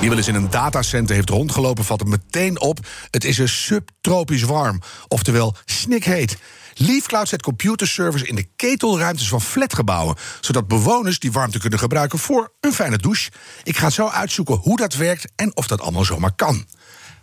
Wie 0.00 0.08
wel 0.08 0.18
eens 0.18 0.28
in 0.28 0.34
een 0.34 0.50
datacenter 0.50 1.14
heeft 1.14 1.28
rondgelopen, 1.28 1.84
valt 1.84 2.00
het 2.00 2.08
meteen 2.08 2.60
op. 2.60 2.78
Het 3.10 3.24
is 3.24 3.38
een 3.38 3.48
subtropisch 3.48 4.42
warm, 4.42 4.80
oftewel 5.08 5.54
snikheet. 5.64 6.36
LeafCloud 6.74 7.28
zet 7.28 7.42
computerservers 7.42 8.22
in 8.22 8.34
de 8.34 8.46
ketelruimtes 8.56 9.28
van 9.28 9.40
flatgebouwen, 9.40 10.16
zodat 10.40 10.68
bewoners 10.68 11.18
die 11.18 11.32
warmte 11.32 11.58
kunnen 11.58 11.78
gebruiken 11.78 12.18
voor 12.18 12.52
een 12.60 12.72
fijne 12.72 12.98
douche. 12.98 13.30
Ik 13.62 13.76
ga 13.76 13.90
zo 13.90 14.08
uitzoeken 14.08 14.54
hoe 14.54 14.76
dat 14.76 14.94
werkt 14.94 15.32
en 15.36 15.56
of 15.56 15.66
dat 15.66 15.80
allemaal 15.80 16.04
zomaar 16.04 16.34
kan. 16.36 16.66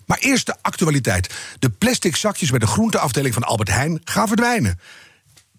Maar 0.05 0.17
eerst 0.17 0.45
de 0.45 0.55
actualiteit. 0.61 1.33
De 1.59 1.69
plastic 1.69 2.15
zakjes 2.15 2.49
bij 2.49 2.59
de 2.59 2.67
groenteafdeling 2.67 3.33
van 3.33 3.43
Albert 3.43 3.69
Heijn 3.69 4.01
gaan 4.03 4.27
verdwijnen. 4.27 4.79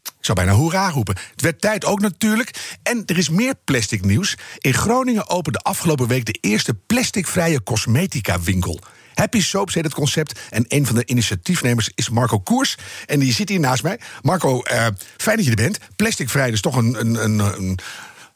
Ik 0.02 0.25
zou 0.25 0.38
bijna 0.38 0.52
hoera 0.52 0.91
roepen. 0.91 1.16
Het 1.30 1.43
werd 1.43 1.61
tijd 1.61 1.84
ook 1.84 2.01
natuurlijk. 2.01 2.79
En 2.83 3.02
er 3.06 3.19
is 3.19 3.29
meer 3.29 3.55
plastic 3.65 4.05
nieuws. 4.05 4.34
In 4.59 4.75
Groningen 4.75 5.29
opende 5.29 5.59
afgelopen 5.59 6.06
week 6.06 6.25
de 6.25 6.39
eerste 6.41 6.75
plasticvrije 6.75 7.62
cosmetica 7.62 8.41
winkel. 8.41 8.80
Happy 9.15 9.41
Soaps 9.42 9.75
heet 9.75 9.84
het 9.84 9.95
concept. 9.95 10.41
En 10.51 10.65
een 10.69 10.87
van 10.87 10.95
de 10.95 11.06
initiatiefnemers 11.06 11.91
is 11.95 12.09
Marco 12.09 12.39
Koers. 12.39 12.77
En 13.06 13.19
die 13.19 13.33
zit 13.33 13.48
hier 13.48 13.61
naast 13.61 13.83
mij. 13.83 14.00
Marco, 14.22 14.62
eh, 14.62 14.87
fijn 15.17 15.37
dat 15.37 15.45
je 15.45 15.50
er 15.50 15.56
bent. 15.56 15.78
Plasticvrij 15.97 16.50
is 16.50 16.61
toch 16.61 16.77
een, 16.77 17.00
een, 17.00 17.25
een, 17.25 17.39
een 17.39 17.78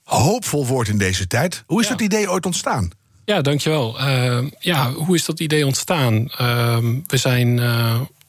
hoopvol 0.05 0.67
woord 0.67 0.89
in 0.89 0.99
deze 0.99 1.27
tijd. 1.27 1.63
Hoe 1.67 1.81
is 1.81 1.87
Ja. 1.87 1.93
dat 1.93 2.01
idee 2.01 2.31
ooit 2.31 2.47
ontstaan? 2.47 2.91
Ja, 3.25 3.41
dankjewel. 3.41 4.01
Uh, 4.01 4.39
ja, 4.59 4.93
hoe 4.93 5.15
is 5.15 5.25
dat 5.25 5.41
idee 5.41 5.67
ontstaan? 5.67 6.15
Uh, 6.15 6.77
we, 7.07 7.17
zijn, 7.17 7.57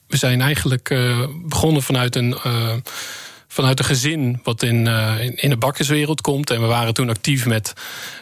we 0.06 0.16
zijn 0.16 0.40
eigenlijk 0.40 0.94
begonnen 1.46 1.82
vanuit 1.82 2.16
een, 2.16 2.36
vanuit 3.54 3.78
een 3.78 3.84
gezin 3.84 4.40
wat 4.42 4.62
in, 4.62 4.86
uh, 4.86 5.14
in, 5.20 5.34
in 5.34 5.50
de 5.50 5.56
bakkerswereld 5.56 6.20
komt. 6.20 6.50
En 6.50 6.60
we 6.60 6.66
waren 6.66 6.94
toen 6.94 7.08
actief 7.08 7.46
met 7.46 7.72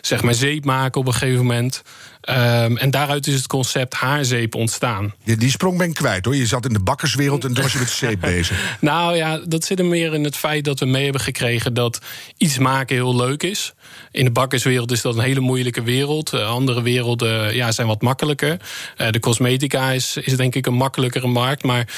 zeg 0.00 0.22
maar, 0.22 0.34
zeep 0.34 0.64
maken 0.64 1.00
op 1.00 1.06
een 1.06 1.12
gegeven 1.12 1.46
moment. 1.46 1.82
Um, 2.30 2.76
en 2.76 2.90
daaruit 2.90 3.26
is 3.26 3.34
het 3.34 3.46
concept 3.46 3.94
haarzeep 3.94 4.54
ontstaan. 4.54 5.14
Die, 5.24 5.36
die 5.36 5.50
sprong 5.50 5.78
ben 5.78 5.88
ik 5.88 5.94
kwijt 5.94 6.24
hoor. 6.24 6.36
Je 6.36 6.46
zat 6.46 6.66
in 6.66 6.72
de 6.72 6.80
bakkerswereld 6.80 7.44
en 7.44 7.54
toen 7.54 7.62
was 7.62 7.72
je 7.72 7.78
met 7.78 7.90
zeep 8.04 8.20
bezig. 8.20 8.76
Nou 8.80 9.16
ja, 9.16 9.40
dat 9.44 9.64
zit 9.64 9.78
er 9.78 9.84
meer 9.84 10.14
in 10.14 10.24
het 10.24 10.36
feit 10.36 10.64
dat 10.64 10.78
we 10.78 10.86
mee 10.86 11.02
hebben 11.02 11.20
gekregen 11.20 11.74
dat 11.74 12.00
iets 12.36 12.58
maken 12.58 12.96
heel 12.96 13.16
leuk 13.16 13.42
is. 13.42 13.74
In 14.10 14.24
de 14.24 14.30
bakkerswereld 14.30 14.90
is 14.92 15.00
dat 15.00 15.16
een 15.16 15.22
hele 15.22 15.40
moeilijke 15.40 15.82
wereld. 15.82 16.34
Uh, 16.34 16.48
andere 16.48 16.82
werelden 16.82 17.54
ja, 17.54 17.72
zijn 17.72 17.86
wat 17.86 18.02
makkelijker. 18.02 18.60
Uh, 18.98 19.10
de 19.10 19.20
cosmetica 19.20 19.90
is, 19.90 20.16
is 20.16 20.36
denk 20.36 20.54
ik 20.54 20.66
een 20.66 20.74
makkelijkere 20.74 21.26
markt. 21.26 21.62
Maar 21.62 21.88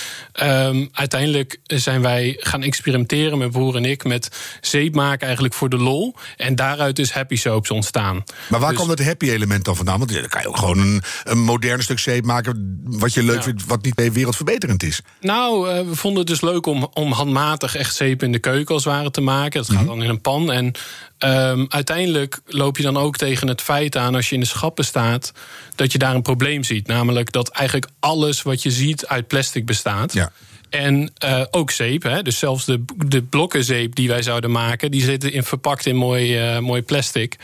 um, 0.42 0.88
uiteindelijk 0.92 1.58
zijn 1.66 2.02
wij 2.02 2.36
gaan 2.38 2.62
experimenteren, 2.62 3.38
mijn 3.38 3.50
broer 3.50 3.76
en 3.76 3.84
ik, 3.84 4.04
met 4.04 4.28
zeep 4.60 4.94
maken 4.94 5.24
eigenlijk 5.24 5.54
voor 5.54 5.68
de 5.68 5.78
lol. 5.78 6.14
En 6.36 6.54
daaruit 6.54 6.98
is 6.98 7.10
Happy 7.10 7.36
Soaps 7.36 7.70
ontstaan. 7.70 8.24
Maar 8.48 8.60
waar 8.60 8.70
dus, 8.70 8.78
komt 8.78 8.90
het 8.90 9.04
happy 9.04 9.30
element 9.30 9.64
dan 9.64 9.76
vandaan? 9.76 9.98
Want 9.98 10.12
dan 10.20 10.28
kan 10.28 10.40
je 10.40 10.48
ook 10.48 10.56
gewoon 10.56 10.78
een, 10.78 11.02
een 11.24 11.38
modern 11.38 11.82
stuk 11.82 11.98
zeep 11.98 12.24
maken 12.24 12.80
wat 12.84 13.14
je 13.14 13.22
leuk 13.22 13.36
ja. 13.36 13.42
vindt, 13.42 13.66
wat 13.66 13.82
niet 13.82 14.12
wereldverbeterend 14.12 14.82
is. 14.82 15.00
Nou, 15.20 15.68
uh, 15.68 15.88
we 15.88 15.96
vonden 15.96 16.18
het 16.18 16.28
dus 16.28 16.40
leuk 16.40 16.66
om, 16.66 16.88
om 16.92 17.12
handmatig 17.12 17.76
echt 17.76 17.94
zeep 17.94 18.22
in 18.22 18.32
de 18.32 18.38
keuken 18.38 18.74
als 18.74 18.84
het 18.84 18.92
ware 18.92 19.10
te 19.10 19.20
maken. 19.20 19.60
Dat 19.60 19.70
gaat 19.70 19.80
mm 19.80 19.88
-hmm. 19.88 19.96
dan 19.98 20.04
in 20.04 20.10
een 20.10 20.20
pan. 20.20 20.52
En 20.52 20.72
um, 21.18 21.66
uiteindelijk 21.68 22.40
loop 22.46 22.76
je 22.76 22.82
dan 22.82 22.96
ook 22.96 23.16
tegen 23.16 23.48
het 23.48 23.60
feit 23.60 23.96
aan 23.96 24.14
als 24.14 24.28
je 24.28 24.34
in 24.34 24.40
de 24.40 24.46
schappen 24.46 24.84
staat 24.84 25.32
dat 25.74 25.92
je 25.92 25.98
daar 25.98 26.14
een 26.14 26.22
probleem 26.22 26.62
ziet. 26.64 26.86
Namelijk 26.86 27.32
dat 27.32 27.48
eigenlijk 27.48 27.90
alles 28.00 28.42
wat 28.42 28.62
je 28.62 28.70
ziet 28.70 29.06
uit 29.06 29.26
plastic 29.26 29.66
bestaat. 29.66 30.12
Ja. 30.12 30.32
En 30.74 31.10
uh, 31.24 31.42
ook 31.50 31.70
zeep, 31.70 32.02
hè? 32.02 32.22
dus 32.22 32.38
zelfs 32.38 32.64
de, 32.64 32.84
de 32.96 33.22
blokken 33.22 33.64
zeep 33.64 33.94
die 33.94 34.08
wij 34.08 34.22
zouden 34.22 34.50
maken, 34.50 34.90
die 34.90 35.02
zitten 35.02 35.32
in, 35.32 35.42
verpakt 35.42 35.86
in 35.86 35.96
mooi, 35.96 36.54
uh, 36.54 36.58
mooi 36.58 36.82
plastic. 36.82 37.36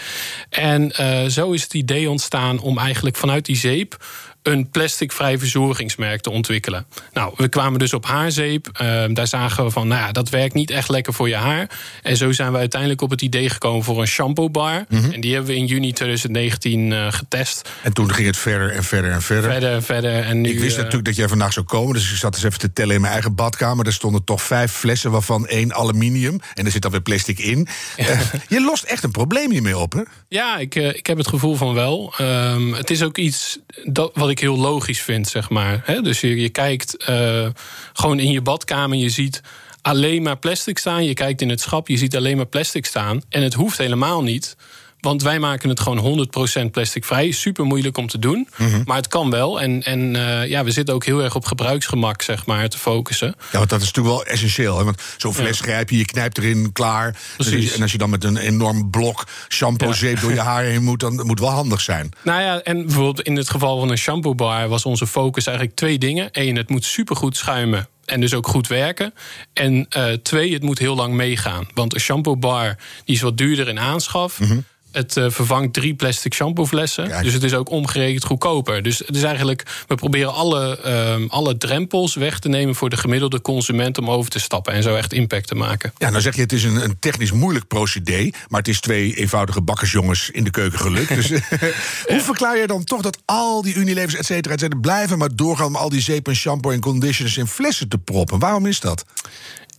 En 0.49 0.93
uh, 1.01 1.25
zo 1.25 1.51
is 1.51 1.63
het 1.63 1.75
idee 1.75 2.11
ontstaan 2.11 2.61
om 2.61 2.79
eigenlijk 2.79 3.17
vanuit 3.17 3.47
die 3.47 3.57
zeep 3.57 4.05
een 4.43 4.71
plasticvrij 4.71 5.39
verzorgingsmerk 5.39 6.21
te 6.21 6.31
ontwikkelen. 6.31 6.87
Nou, 7.13 7.33
we 7.37 7.49
kwamen 7.49 7.79
dus 7.79 7.93
op 7.93 8.07
haarzeep. 8.07 8.69
Uh, 8.83 9.05
daar 9.09 9.27
zagen 9.27 9.65
we 9.65 9.71
van, 9.71 9.89
nou 9.89 10.01
ja, 10.01 10.13
dat 10.13 10.29
werkt 10.29 10.55
niet 10.55 10.71
echt 10.71 10.89
lekker 10.89 11.13
voor 11.13 11.29
je 11.29 11.35
haar. 11.35 11.71
En 12.03 12.17
zo 12.17 12.33
zijn 12.33 12.53
we 12.53 12.59
uiteindelijk 12.59 13.01
op 13.01 13.11
het 13.11 13.23
idee 13.23 13.51
gekomen 13.51 13.85
voor 13.85 14.01
een 14.01 14.07
shampoo 14.07 14.51
bar. 14.51 14.85
Mm 14.89 14.99
-hmm. 15.01 15.13
En 15.13 15.21
die 15.21 15.35
hebben 15.35 15.51
we 15.51 15.57
in 15.57 15.67
juni 15.67 15.93
2019 15.93 16.91
uh, 16.91 17.13
getest. 17.13 17.71
En 17.83 17.93
toen 17.93 18.15
ging 18.15 18.27
het 18.27 18.37
verder 18.37 18.71
en 18.71 18.85
verder 18.85 19.11
en 19.11 19.23
verder. 19.23 19.51
Verder 19.51 19.73
en 19.73 19.83
verder. 19.83 20.23
En 20.23 20.41
nu, 20.41 20.51
ik 20.51 20.59
wist 20.59 20.77
natuurlijk 20.77 21.05
dat 21.05 21.17
jij 21.17 21.29
vandaag 21.29 21.53
zou 21.53 21.67
komen, 21.67 21.95
dus 21.95 22.11
ik 22.11 22.17
zat 22.17 22.35
eens 22.35 22.45
even 22.45 22.59
te 22.59 22.73
tellen 22.73 22.95
in 22.95 23.01
mijn 23.01 23.13
eigen 23.13 23.35
badkamer. 23.35 23.87
Er 23.87 23.93
stonden 23.93 24.25
toch 24.25 24.43
vijf 24.43 24.73
flessen, 24.73 25.11
waarvan 25.11 25.47
één 25.47 25.75
aluminium. 25.75 26.41
En 26.55 26.65
er 26.65 26.71
zit 26.71 26.83
dan 26.83 26.91
weer 26.91 27.03
plastic 27.03 27.39
in. 27.39 27.69
Uh, 27.97 28.21
je 28.49 28.61
lost 28.61 28.85
echt 28.85 29.03
een 29.03 29.11
probleem 29.11 29.51
hiermee 29.51 29.79
op, 29.79 29.93
hè? 29.93 30.03
Ja, 30.29 30.59
ik, 30.59 30.75
ik 30.75 31.07
heb 31.07 31.17
het 31.17 31.29
gevoel 31.29 31.55
van 31.55 31.75
wel. 31.75 32.15
Um, 32.21 32.75
het 32.75 32.91
is 32.91 33.03
ook 33.03 33.19
iets 33.19 33.59
dat, 33.85 34.11
wat 34.15 34.30
ik 34.31 34.39
heel 34.39 34.59
logisch 34.59 35.01
vind, 35.01 35.29
zeg 35.29 35.51
maar. 35.51 35.83
He, 35.85 36.03
dus 36.03 36.21
je, 36.21 36.41
je 36.41 36.49
kijkt 36.49 37.09
uh, 37.09 37.49
gewoon 37.93 38.19
in 38.19 38.31
je 38.31 38.41
badkamer, 38.41 38.99
je 38.99 39.09
ziet 39.09 39.43
alleen 39.83 40.23
maar 40.23 40.39
plastic 40.39 40.79
staan. 40.79 41.05
Je 41.05 41.15
kijkt 41.15 41.41
in 41.41 41.49
het 41.49 41.61
schap, 41.61 41.89
je 41.89 41.97
ziet 41.97 42.17
alleen 42.17 42.37
maar 42.37 42.47
plastic 42.47 42.87
staan. 42.87 43.23
En 43.29 43.43
het 43.43 43.55
hoeft 43.55 43.79
helemaal 43.79 44.23
niet. 44.23 44.57
Want 45.01 45.23
wij 45.23 45.39
maken 45.39 45.69
het 45.69 45.81
gewoon 45.81 46.29
100% 46.67 46.71
plasticvrij. 46.71 47.31
Super 47.31 47.65
moeilijk 47.65 47.97
om 47.97 48.07
te 48.07 48.19
doen. 48.19 48.49
Mm 48.57 48.71
-hmm. 48.71 48.83
Maar 48.85 48.97
het 48.97 49.09
kan 49.09 49.31
wel. 49.31 49.61
En, 49.61 49.83
en 49.83 50.15
uh, 50.15 50.49
ja, 50.49 50.65
we 50.65 50.71
zitten 50.71 50.95
ook 50.95 51.05
heel 51.05 51.23
erg 51.23 51.35
op 51.35 51.45
gebruiksgemak, 51.45 52.23
zeg 52.23 52.47
maar, 52.47 52.69
te 52.69 52.79
focussen. 52.79 53.35
Ja, 53.53 53.59
want 53.59 53.71
dat 53.71 53.81
is 53.81 53.87
natuurlijk 53.87 54.17
wel 54.17 54.25
essentieel. 54.25 54.79
Hè? 54.79 54.85
Want 54.85 55.03
zo'n 55.17 55.35
fles 55.35 55.59
ja. 55.59 55.65
grijp 55.65 55.91
je, 55.91 55.97
je 55.97 56.05
knijpt 56.05 56.39
erin, 56.39 56.73
klaar. 56.73 57.17
Precies. 57.37 57.75
En 57.75 57.83
als 57.83 57.93
je 57.93 57.99
dan 57.99 58.11
met 58.11 58.25
een 58.25 58.37
enorm 58.37 58.91
blok 58.91 59.27
shampoo-zeep 59.49 60.15
ja. 60.15 60.21
door 60.21 60.33
je 60.33 60.41
haar 60.41 60.63
heen 60.63 60.83
moet, 60.83 61.01
dan 61.01 61.15
moet 61.15 61.29
het 61.29 61.41
wel 61.41 61.51
handig 61.51 61.81
zijn. 61.81 62.11
Nou 62.23 62.43
ja, 62.43 62.61
en 62.61 62.85
bijvoorbeeld 62.87 63.21
in 63.21 63.37
het 63.37 63.51
geval 63.51 63.79
van 63.79 63.91
een 63.91 63.99
shampoo 63.99 64.35
bar 64.35 64.69
was 64.69 64.85
onze 64.85 65.07
focus 65.07 65.47
eigenlijk 65.47 65.77
twee 65.77 65.99
dingen. 65.99 66.29
Eén, 66.33 66.57
het 66.57 66.69
moet 66.69 66.85
supergoed 66.85 67.37
schuimen 67.37 67.89
en 68.05 68.21
dus 68.21 68.35
ook 68.35 68.47
goed 68.47 68.67
werken. 68.67 69.15
En 69.53 69.87
uh, 69.97 70.13
twee, 70.13 70.53
het 70.53 70.63
moet 70.63 70.79
heel 70.79 70.95
lang 70.95 71.15
meegaan. 71.15 71.69
Want 71.75 71.95
een 71.95 72.01
shampoo 72.01 72.37
bar 72.37 72.77
die 73.05 73.15
is 73.15 73.21
wat 73.21 73.37
duurder 73.37 73.69
in 73.69 73.79
aanschaf. 73.79 74.41
Mm 74.41 74.47
-hmm. 74.47 74.65
Het 74.93 75.17
uh, 75.17 75.25
vervangt 75.29 75.73
drie 75.73 75.95
plastic 75.95 76.35
shampooflessen. 76.35 77.09
Kijk. 77.09 77.25
Dus 77.25 77.33
het 77.33 77.43
is 77.43 77.55
ook 77.55 77.71
omgerekend 77.71 78.25
goedkoper. 78.25 78.83
Dus 78.83 78.99
het 78.99 79.17
is 79.17 79.23
eigenlijk, 79.23 79.85
we 79.87 79.95
proberen 79.95 80.33
alle, 80.33 80.79
uh, 80.87 81.31
alle 81.31 81.57
drempels 81.57 82.15
weg 82.15 82.39
te 82.39 82.49
nemen 82.49 82.75
voor 82.75 82.91
de 82.91 82.97
gemiddelde 82.97 83.41
consument 83.41 83.99
om 83.99 84.11
over 84.11 84.31
te 84.31 84.39
stappen 84.39 84.73
en 84.73 84.83
zo 84.83 84.95
echt 84.95 85.13
impact 85.13 85.47
te 85.47 85.55
maken. 85.55 85.93
Ja, 85.99 86.11
nou 86.11 86.23
zeg 86.23 86.35
je, 86.35 86.41
het 86.41 86.53
is 86.53 86.65
een, 86.65 86.85
een 86.85 86.99
technisch 86.99 87.33
moeilijk 87.33 87.67
procedé. 87.67 88.31
Maar 88.49 88.61
het 88.61 88.69
is 88.69 88.81
twee 88.81 89.15
eenvoudige 89.15 89.61
bakkersjongens 89.61 90.31
in 90.31 90.45
de 90.45 90.51
keuken 90.51 90.79
gelukt. 90.79 91.15
Dus 91.15 91.29
hoe 92.13 92.21
verklaar 92.21 92.59
je 92.59 92.67
dan 92.67 92.85
toch 92.85 93.03
dat 93.03 93.19
al 93.25 93.63
die 93.63 93.75
Unilevers, 93.75 94.15
et 94.15 94.27
cetera, 94.27 94.55
et 94.55 94.61
cetera, 94.61 94.81
blijven 94.81 95.19
maar 95.19 95.35
doorgaan 95.35 95.67
om 95.67 95.77
al 95.77 95.89
die 95.89 96.01
zeep 96.01 96.29
en 96.29 96.37
shampoo 96.37 96.71
en 96.71 96.81
conditioners 96.81 97.37
in 97.37 97.47
flessen 97.47 97.89
te 97.89 97.99
proppen? 97.99 98.39
Waarom 98.39 98.67
is 98.67 98.81
dat? 98.81 99.05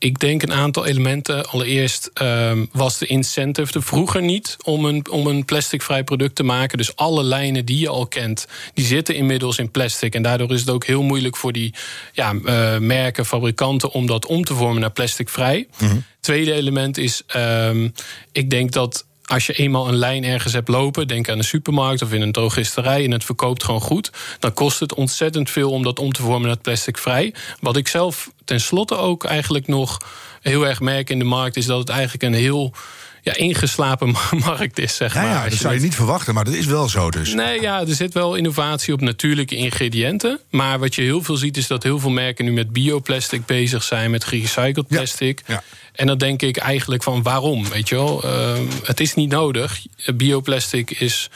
Ik 0.01 0.19
denk 0.19 0.41
een 0.41 0.53
aantal 0.53 0.85
elementen. 0.85 1.45
Allereerst 1.45 2.11
um, 2.21 2.69
was 2.71 2.97
de 2.97 3.05
incentive 3.05 3.73
er 3.73 3.83
vroeger 3.83 4.21
niet 4.21 4.57
om 4.63 4.85
een, 4.85 5.09
om 5.09 5.27
een 5.27 5.45
plasticvrij 5.45 6.03
product 6.03 6.35
te 6.35 6.43
maken. 6.43 6.77
Dus 6.77 6.95
alle 6.95 7.23
lijnen 7.23 7.65
die 7.65 7.79
je 7.79 7.89
al 7.89 8.07
kent, 8.07 8.47
die 8.73 8.85
zitten 8.85 9.15
inmiddels 9.15 9.57
in 9.57 9.71
plastic. 9.71 10.15
En 10.15 10.21
daardoor 10.21 10.51
is 10.51 10.59
het 10.59 10.69
ook 10.69 10.85
heel 10.85 11.03
moeilijk 11.03 11.37
voor 11.37 11.51
die 11.51 11.73
ja, 12.13 12.33
uh, 12.33 12.77
merken, 12.77 13.25
fabrikanten 13.25 13.91
om 13.91 14.05
dat 14.05 14.25
om 14.25 14.43
te 14.43 14.53
vormen 14.53 14.81
naar 14.81 14.91
plasticvrij. 14.91 15.67
Mm 15.77 15.87
-hmm. 15.87 16.03
Tweede 16.19 16.53
element 16.53 16.97
is, 16.97 17.21
um, 17.35 17.93
ik 18.31 18.49
denk 18.49 18.71
dat 18.71 19.05
als 19.31 19.45
je 19.45 19.53
eenmaal 19.53 19.87
een 19.87 19.95
lijn 19.95 20.23
ergens 20.23 20.53
hebt 20.53 20.67
lopen, 20.67 21.07
denk 21.07 21.29
aan 21.29 21.37
een 21.37 21.43
supermarkt 21.43 22.01
of 22.01 22.13
in 22.13 22.21
een 22.21 22.31
drogisterij 22.31 23.03
en 23.03 23.11
het 23.11 23.23
verkoopt 23.23 23.63
gewoon 23.63 23.81
goed, 23.81 24.11
dan 24.39 24.53
kost 24.53 24.79
het 24.79 24.93
ontzettend 24.93 25.49
veel 25.49 25.71
om 25.71 25.83
dat 25.83 25.99
om 25.99 26.11
te 26.11 26.21
vormen 26.21 26.47
naar 26.47 26.57
plasticvrij. 26.57 27.33
Wat 27.59 27.77
ik 27.77 27.87
zelf 27.87 28.31
tenslotte 28.45 28.95
ook 28.95 29.23
eigenlijk 29.23 29.67
nog 29.67 29.97
heel 30.41 30.67
erg 30.67 30.79
merk 30.79 31.09
in 31.09 31.19
de 31.19 31.25
markt, 31.25 31.57
is 31.57 31.65
dat 31.65 31.79
het 31.79 31.89
eigenlijk 31.89 32.23
een 32.23 32.33
heel 32.33 32.73
ja, 33.21 33.35
ingeslapen 33.35 34.15
markt 34.45 34.79
is, 34.79 34.95
zeg 34.95 35.13
ja, 35.13 35.21
maar. 35.21 35.43
Ja, 35.43 35.49
dat 35.49 35.59
zou 35.59 35.73
je 35.73 35.79
niet 35.79 35.95
verwachten, 35.95 36.33
maar 36.33 36.45
dat 36.45 36.53
is 36.53 36.65
wel 36.65 36.89
zo 36.89 37.11
dus. 37.11 37.33
Nee, 37.33 37.61
ja, 37.61 37.79
er 37.79 37.95
zit 37.95 38.13
wel 38.13 38.35
innovatie 38.35 38.93
op 38.93 39.01
natuurlijke 39.01 39.55
ingrediënten. 39.55 40.39
Maar 40.49 40.79
wat 40.79 40.95
je 40.95 41.01
heel 41.01 41.23
veel 41.23 41.37
ziet, 41.37 41.57
is 41.57 41.67
dat 41.67 41.83
heel 41.83 41.99
veel 41.99 42.09
merken 42.09 42.45
nu 42.45 42.51
met 42.51 42.73
bioplastic 42.73 43.45
bezig 43.45 43.83
zijn, 43.83 44.11
met 44.11 44.23
gerecycled 44.23 44.87
plastic. 44.87 45.41
Ja, 45.47 45.53
ja. 45.53 45.63
En 45.91 46.07
dan 46.07 46.17
denk 46.17 46.41
ik 46.41 46.57
eigenlijk 46.57 47.03
van 47.03 47.21
waarom, 47.21 47.69
weet 47.69 47.89
je 47.89 47.95
wel? 47.95 48.25
Uh, 48.25 48.53
het 48.83 48.99
is 48.99 49.13
niet 49.13 49.29
nodig. 49.29 49.81
Bioplastic 50.15 50.91
is 50.91 51.29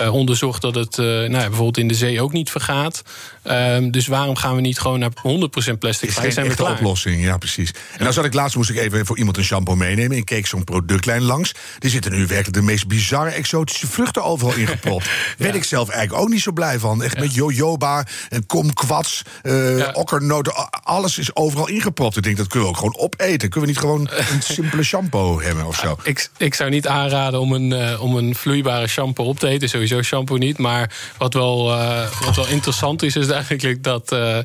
uh, 0.00 0.14
onderzocht 0.14 0.62
dat 0.62 0.74
het 0.74 0.96
nou 0.96 1.30
ja, 1.30 1.30
bijvoorbeeld 1.30 1.78
in 1.78 1.88
de 1.88 1.94
zee 1.94 2.22
ook 2.22 2.32
niet 2.32 2.50
vergaat. 2.50 3.02
Ehm, 3.42 3.90
dus 3.90 4.06
waarom 4.06 4.36
gaan 4.36 4.54
we 4.54 4.60
niet 4.60 4.78
gewoon 4.78 4.98
naar 4.98 5.10
100% 5.22 5.78
plastic 5.78 6.08
is 6.08 6.14
vrij? 6.14 6.30
Zijn 6.30 6.48
we 6.48 6.54
klaar? 6.54 6.72
oplossing, 6.72 7.24
ja 7.24 7.36
precies. 7.38 7.70
En 7.98 8.04
dan 8.04 8.12
zat 8.12 8.24
ik 8.24 8.34
laatst, 8.34 8.56
moest 8.56 8.70
ik 8.70 8.76
even 8.76 9.06
voor 9.06 9.18
iemand 9.18 9.36
een 9.36 9.44
shampoo 9.44 9.74
meenemen. 9.74 10.16
En 10.16 10.24
keek 10.24 10.46
zo'n 10.46 10.64
productlijn 10.64 11.22
langs. 11.22 11.54
Er 11.78 11.90
zitten 11.90 12.12
nu 12.12 12.26
werkelijk 12.26 12.52
de 12.52 12.62
meest 12.62 12.86
bizarre 12.86 13.30
exotische 13.30 13.86
vruchten 13.86 14.24
overal 14.24 14.54
ingepropt. 14.54 15.04
ja. 15.38 15.46
Ben 15.46 15.54
ik 15.54 15.64
zelf 15.64 15.88
eigenlijk 15.88 16.22
ook 16.22 16.28
niet 16.28 16.42
zo 16.42 16.52
blij 16.52 16.78
van. 16.78 17.02
Echt 17.02 17.18
met 17.18 17.34
jojoba 17.34 18.06
en 18.28 18.46
komkwats, 18.46 19.22
uh, 19.42 19.88
okkernoten. 19.92 20.52
Alles 20.82 21.18
is 21.18 21.36
overal 21.36 21.68
ingepropt. 21.68 22.16
Ik 22.16 22.22
denk, 22.22 22.36
dat 22.36 22.46
kunnen 22.46 22.68
we 22.68 22.74
ook 22.74 22.80
gewoon 22.80 22.98
opeten. 22.98 23.48
Kunnen 23.50 23.60
we 23.60 23.66
niet 23.66 23.78
gewoon 23.78 24.08
een 24.32 24.42
simpele 24.42 24.82
shampoo 24.82 25.40
hebben 25.40 25.66
of 25.66 25.76
zo? 25.76 25.96
Ik, 26.02 26.30
ik 26.36 26.54
zou 26.54 26.70
niet 26.70 26.86
aanraden 26.86 27.40
om 27.40 27.52
een, 27.52 27.70
uh, 27.70 28.02
om 28.02 28.16
een 28.16 28.34
vloeibare 28.34 28.86
shampoo 28.86 29.24
op 29.24 29.38
te 29.38 29.48
eten. 29.48 29.68
Sowieso 29.68 30.02
shampoo 30.02 30.36
niet. 30.36 30.58
Maar 30.58 30.92
wat 31.18 31.34
wel, 31.34 31.72
uh, 31.72 32.06
wat 32.24 32.36
wel 32.36 32.46
interessant 32.46 33.02
is, 33.02 33.16
is 33.16 33.29
eigenlijk 33.30 33.82
dat, 33.82 34.12
uh, 34.12 34.38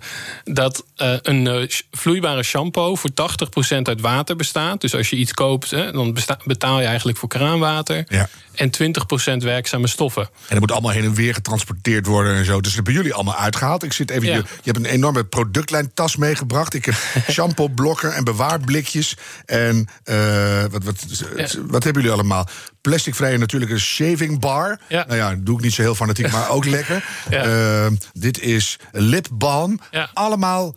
dat 0.43 0.85
een 1.21 1.69
vloeibare 1.91 2.43
shampoo 2.43 2.95
voor 2.95 3.09
80% 3.13 3.87
uit 3.87 4.01
water 4.01 4.35
bestaat. 4.35 4.81
Dus 4.81 4.95
als 4.95 5.09
je 5.09 5.15
iets 5.15 5.33
koopt, 5.33 5.71
hè, 5.71 5.91
dan 5.91 6.17
betaal 6.43 6.79
je 6.79 6.85
eigenlijk 6.85 7.17
voor 7.17 7.29
kraanwater. 7.29 8.05
Ja. 8.07 8.29
En 8.55 8.69
20% 9.41 9.43
werkzame 9.43 9.87
stoffen. 9.87 10.23
En 10.23 10.29
dat 10.47 10.59
moet 10.59 10.71
allemaal 10.71 10.91
heen 10.91 11.03
en 11.03 11.13
weer 11.13 11.33
getransporteerd 11.33 12.05
worden 12.05 12.35
en 12.35 12.45
zo. 12.45 12.55
Dus 12.55 12.63
dat 12.63 12.73
hebben 12.73 12.93
jullie 12.93 13.13
allemaal 13.13 13.35
uitgehaald. 13.35 13.83
Ik 13.83 13.93
zit 13.93 14.09
even. 14.09 14.27
Ja. 14.27 14.35
Je, 14.35 14.41
je, 14.41 14.71
hebt 14.71 14.77
een 14.77 14.85
enorme 14.85 15.23
productlijntas 15.23 16.15
meegebracht. 16.15 16.73
Ik 16.73 16.85
heb 16.85 16.95
shampoo 17.31 17.67
blokken 17.67 18.13
en 18.15 18.23
bewaarblikjes. 18.23 19.17
En 19.45 19.87
uh, 20.05 20.63
wat, 20.71 20.83
wat, 20.83 21.05
ja. 21.35 21.47
wat 21.67 21.83
hebben 21.83 22.01
jullie 22.01 22.17
allemaal? 22.17 22.47
Plasticvrije 22.81 23.37
natuurlijk 23.37 23.71
een 23.71 23.79
shaving 23.79 24.39
bar. 24.39 24.79
Ja. 24.87 25.05
Nou 25.07 25.17
ja, 25.17 25.35
doe 25.39 25.57
ik 25.57 25.63
niet 25.63 25.73
zo 25.73 25.81
heel 25.81 25.95
fanatiek, 25.95 26.31
maar 26.31 26.49
ook 26.49 26.65
lekker. 26.75 27.05
Uh, 27.31 27.87
dit 28.13 28.41
is 28.41 28.79
lipbalm. 28.91 29.79
Allemaal 30.13 30.75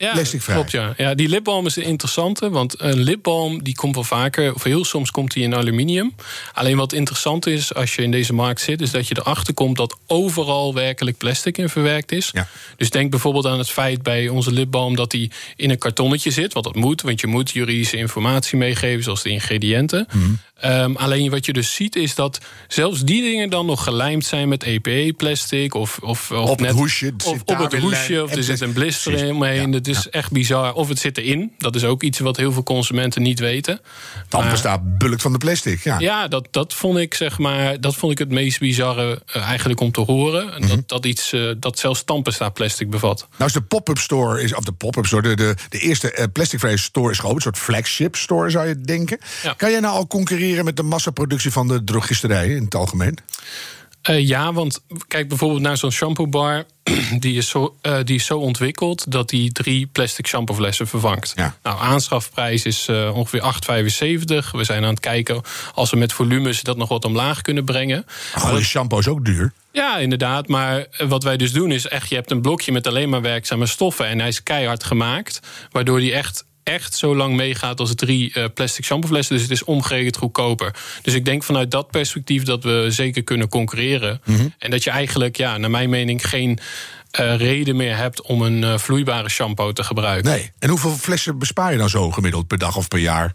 ja, 0.00 0.12
plasticvrij. 0.12 0.54
Klopt, 0.54 0.70
ja. 0.70 0.94
ja. 0.96 1.14
Die 1.14 1.28
lipbalm 1.28 1.66
is 1.66 1.74
de 1.74 1.82
interessante, 1.82 2.50
want 2.50 2.74
een 2.82 3.00
lipbalm 3.00 3.62
die 3.62 3.74
komt 3.74 3.94
wel 3.94 4.04
vaker, 4.04 4.54
of 4.54 4.62
heel 4.62 4.84
soms 4.84 5.10
komt 5.10 5.32
die 5.32 5.42
in 5.42 5.54
aluminium. 5.54 6.14
Alleen 6.52 6.76
wat 6.76 6.92
interessant 6.92 7.46
is 7.46 7.74
als 7.74 7.94
je 7.94 8.02
in 8.02 8.10
deze 8.10 8.32
markt 8.32 8.60
zit, 8.60 8.80
is 8.80 8.90
dat 8.90 9.08
je 9.08 9.16
erachter 9.18 9.54
komt 9.54 9.76
dat 9.76 9.98
overal 10.06 10.74
werkelijk 10.74 11.16
plastic 11.16 11.58
in 11.58 11.68
verwerkt 11.68 12.12
is. 12.12 12.28
Ja. 12.32 12.48
Dus 12.76 12.90
denk 12.90 13.10
bijvoorbeeld 13.10 13.46
aan 13.46 13.58
het 13.58 13.70
feit 13.70 14.02
bij 14.02 14.28
onze 14.28 14.52
lipbalm 14.52 14.96
dat 14.96 15.10
die 15.10 15.30
in 15.56 15.70
een 15.70 15.78
kartonnetje 15.78 16.30
zit, 16.30 16.52
wat 16.52 16.64
dat 16.64 16.74
moet, 16.74 17.02
want 17.02 17.20
je 17.20 17.26
moet 17.26 17.50
juridische 17.50 17.96
informatie 17.96 18.58
meegeven, 18.58 19.02
zoals 19.02 19.22
de 19.22 19.30
ingrediënten. 19.30 20.06
Mhm. 20.12 20.30
Um, 20.64 20.96
alleen 20.96 21.30
wat 21.30 21.46
je 21.46 21.52
dus 21.52 21.74
ziet 21.74 21.96
is 21.96 22.14
dat 22.14 22.40
zelfs 22.68 23.04
die 23.04 23.22
dingen 23.22 23.50
dan 23.50 23.66
nog 23.66 23.84
gelijmd 23.84 24.24
zijn 24.24 24.48
met 24.48 24.62
EPE-plastic 24.62 25.74
of, 25.74 25.98
of, 26.02 26.30
of 26.30 26.50
op 26.50 26.60
net, 26.60 26.68
het 26.68 26.78
hoesje, 26.78 27.12
of 27.24 27.40
op 27.44 27.58
het 27.58 27.74
hoesje, 27.74 28.22
of 28.22 28.34
er 28.34 28.42
zit 28.42 28.60
een 28.60 28.72
blister 28.72 29.12
in 29.12 29.34
omheen. 29.34 29.70
Dat 29.70 29.84
is 29.90 30.08
echt 30.08 30.30
bizar. 30.30 30.72
Of 30.72 30.88
het 30.88 30.98
zit 30.98 31.18
erin. 31.18 31.52
Dat 31.58 31.74
is 31.74 31.84
ook 31.84 32.02
iets 32.02 32.18
wat 32.18 32.36
heel 32.36 32.52
veel 32.52 32.62
consumenten 32.62 33.22
niet 33.22 33.38
weten. 33.38 33.80
Dan 34.28 34.50
bestaat 34.50 34.98
bulk 34.98 35.20
van 35.20 35.32
de 35.32 35.38
plastic. 35.38 35.84
Ja, 35.84 35.98
ja 35.98 36.28
dat, 36.28 36.48
dat 36.50 36.74
vond 36.74 36.98
ik 36.98 37.14
zeg 37.14 37.38
maar, 37.38 37.80
dat 37.80 37.94
vond 37.94 38.12
ik 38.12 38.18
het 38.18 38.30
meest 38.30 38.58
bizarre 38.58 39.22
uh, 39.36 39.42
eigenlijk 39.42 39.80
om 39.80 39.92
te 39.92 40.00
horen. 40.00 40.46
Mhm. 40.46 40.68
Dat, 40.68 40.88
dat 40.88 41.06
iets 41.06 41.32
uh, 41.32 41.52
dat 41.58 41.78
zelfs 41.78 42.04
tandpasta 42.04 42.48
plastic 42.48 42.90
bevat. 42.90 43.26
Nou 43.36 43.44
is 43.44 43.52
de 43.52 43.62
pop-up 43.62 43.98
store 43.98 44.42
is 44.42 44.54
of 44.54 44.64
de 44.64 44.72
pop-up 44.72 45.06
store 45.06 45.22
de, 45.22 45.36
de, 45.36 45.54
de 45.68 45.78
eerste 45.78 46.16
uh, 46.18 46.24
plasticvrije 46.32 46.78
store 46.78 47.10
is 47.10 47.18
gewoon 47.18 47.34
een 47.34 47.40
soort 47.40 47.58
flagship 47.58 48.16
store 48.16 48.50
zou 48.50 48.68
je 48.68 48.80
denken. 48.80 49.18
Ja. 49.42 49.54
Kan 49.56 49.70
jij 49.70 49.80
nou 49.80 49.94
al 49.94 50.06
concurreren 50.06 50.64
met 50.64 50.76
de 50.76 50.82
massaproductie 50.82 51.52
van 51.52 51.68
de 51.68 51.84
drogisterijen 51.84 52.56
in 52.56 52.64
het 52.64 52.74
algemeen? 52.74 53.18
Uh, 54.08 54.26
ja, 54.26 54.52
want 54.52 54.80
kijk 55.08 55.28
bijvoorbeeld 55.28 55.60
naar 55.60 55.76
zo'n 55.76 55.92
shampoo 55.92 56.26
bar. 56.26 56.64
Die 57.18 57.36
is, 57.36 57.48
zo, 57.48 57.76
uh, 57.82 57.98
die 58.04 58.16
is 58.16 58.26
zo 58.26 58.38
ontwikkeld 58.38 59.12
dat 59.12 59.28
die 59.28 59.52
drie 59.52 59.86
plastic 59.86 60.26
shampooflessen 60.26 60.86
vervangt. 60.86 61.32
Ja. 61.36 61.56
Nou, 61.62 61.80
aanschafprijs 61.80 62.64
is 62.64 62.88
uh, 62.88 63.16
ongeveer 63.16 63.40
8,75. 63.40 64.50
We 64.52 64.64
zijn 64.64 64.84
aan 64.84 64.90
het 64.90 65.00
kijken 65.00 65.42
als 65.74 65.90
we 65.90 65.96
met 65.96 66.12
volumes 66.12 66.62
dat 66.62 66.76
nog 66.76 66.88
wat 66.88 67.04
omlaag 67.04 67.42
kunnen 67.42 67.64
brengen. 67.64 68.06
Oh, 68.36 68.54
de 68.54 68.62
shampoo 68.62 68.98
is 68.98 69.08
ook 69.08 69.24
duur. 69.24 69.52
Ja, 69.72 69.98
inderdaad. 69.98 70.48
Maar 70.48 70.86
wat 70.98 71.22
wij 71.22 71.36
dus 71.36 71.52
doen 71.52 71.70
is 71.70 71.86
echt, 71.86 72.08
je 72.08 72.14
hebt 72.14 72.30
een 72.30 72.42
blokje 72.42 72.72
met 72.72 72.86
alleen 72.86 73.08
maar 73.08 73.22
werkzame 73.22 73.66
stoffen. 73.66 74.06
En 74.06 74.18
hij 74.18 74.28
is 74.28 74.42
keihard 74.42 74.84
gemaakt. 74.84 75.40
Waardoor 75.70 76.00
die 76.00 76.14
echt 76.14 76.44
echt 76.62 76.94
zo 76.94 77.16
lang 77.16 77.36
meegaat 77.36 77.80
als 77.80 77.94
drie 77.94 78.32
uh, 78.34 78.44
plastic 78.54 78.84
shampooflessen. 78.84 79.34
Dus 79.34 79.42
het 79.42 79.52
is 79.52 79.64
omgerekend 79.64 80.16
goedkoper. 80.16 80.74
Dus 81.02 81.14
ik 81.14 81.24
denk 81.24 81.42
vanuit 81.42 81.70
dat 81.70 81.90
perspectief 81.90 82.42
dat 82.42 82.64
we 82.64 82.86
zeker 82.88 83.22
kunnen 83.22 83.48
concurreren. 83.48 84.20
Mm 84.24 84.36
-hmm. 84.36 84.54
En 84.58 84.70
dat 84.70 84.84
je 84.84 84.90
eigenlijk, 84.90 85.36
ja, 85.36 85.56
naar 85.56 85.70
mijn 85.70 85.90
mening, 85.90 86.28
geen 86.28 86.58
uh, 87.20 87.36
reden 87.36 87.76
meer 87.76 87.96
hebt 87.96 88.22
om 88.22 88.42
een 88.42 88.62
uh, 88.62 88.78
vloeibare 88.78 89.28
shampoo 89.28 89.72
te 89.72 89.84
gebruiken. 89.84 90.30
Nee. 90.30 90.52
En 90.58 90.68
hoeveel 90.68 90.96
flessen 90.96 91.38
bespaar 91.38 91.72
je 91.72 91.78
dan 91.78 91.88
zo 91.88 92.10
gemiddeld 92.10 92.46
per 92.46 92.58
dag 92.58 92.76
of 92.76 92.88
per 92.88 92.98
jaar? 92.98 93.34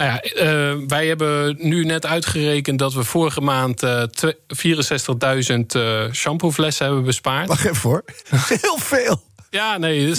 Nou 0.00 0.12
ja, 0.12 0.42
uh, 0.44 0.86
wij 0.86 1.06
hebben 1.06 1.56
nu 1.58 1.84
net 1.84 2.06
uitgerekend 2.06 2.78
dat 2.78 2.94
we 2.94 3.04
vorige 3.04 3.40
maand 3.40 3.82
uh, 3.82 4.02
64.000 4.02 5.56
uh, 5.76 6.12
shampooflessen 6.12 6.86
hebben 6.86 7.04
bespaard. 7.04 7.48
Wacht 7.48 7.64
even 7.64 7.76
voor. 7.76 8.04
Heel 8.62 8.78
veel. 8.78 9.22
Ja, 9.50 9.78
nee. 9.78 10.06
Dus, 10.06 10.18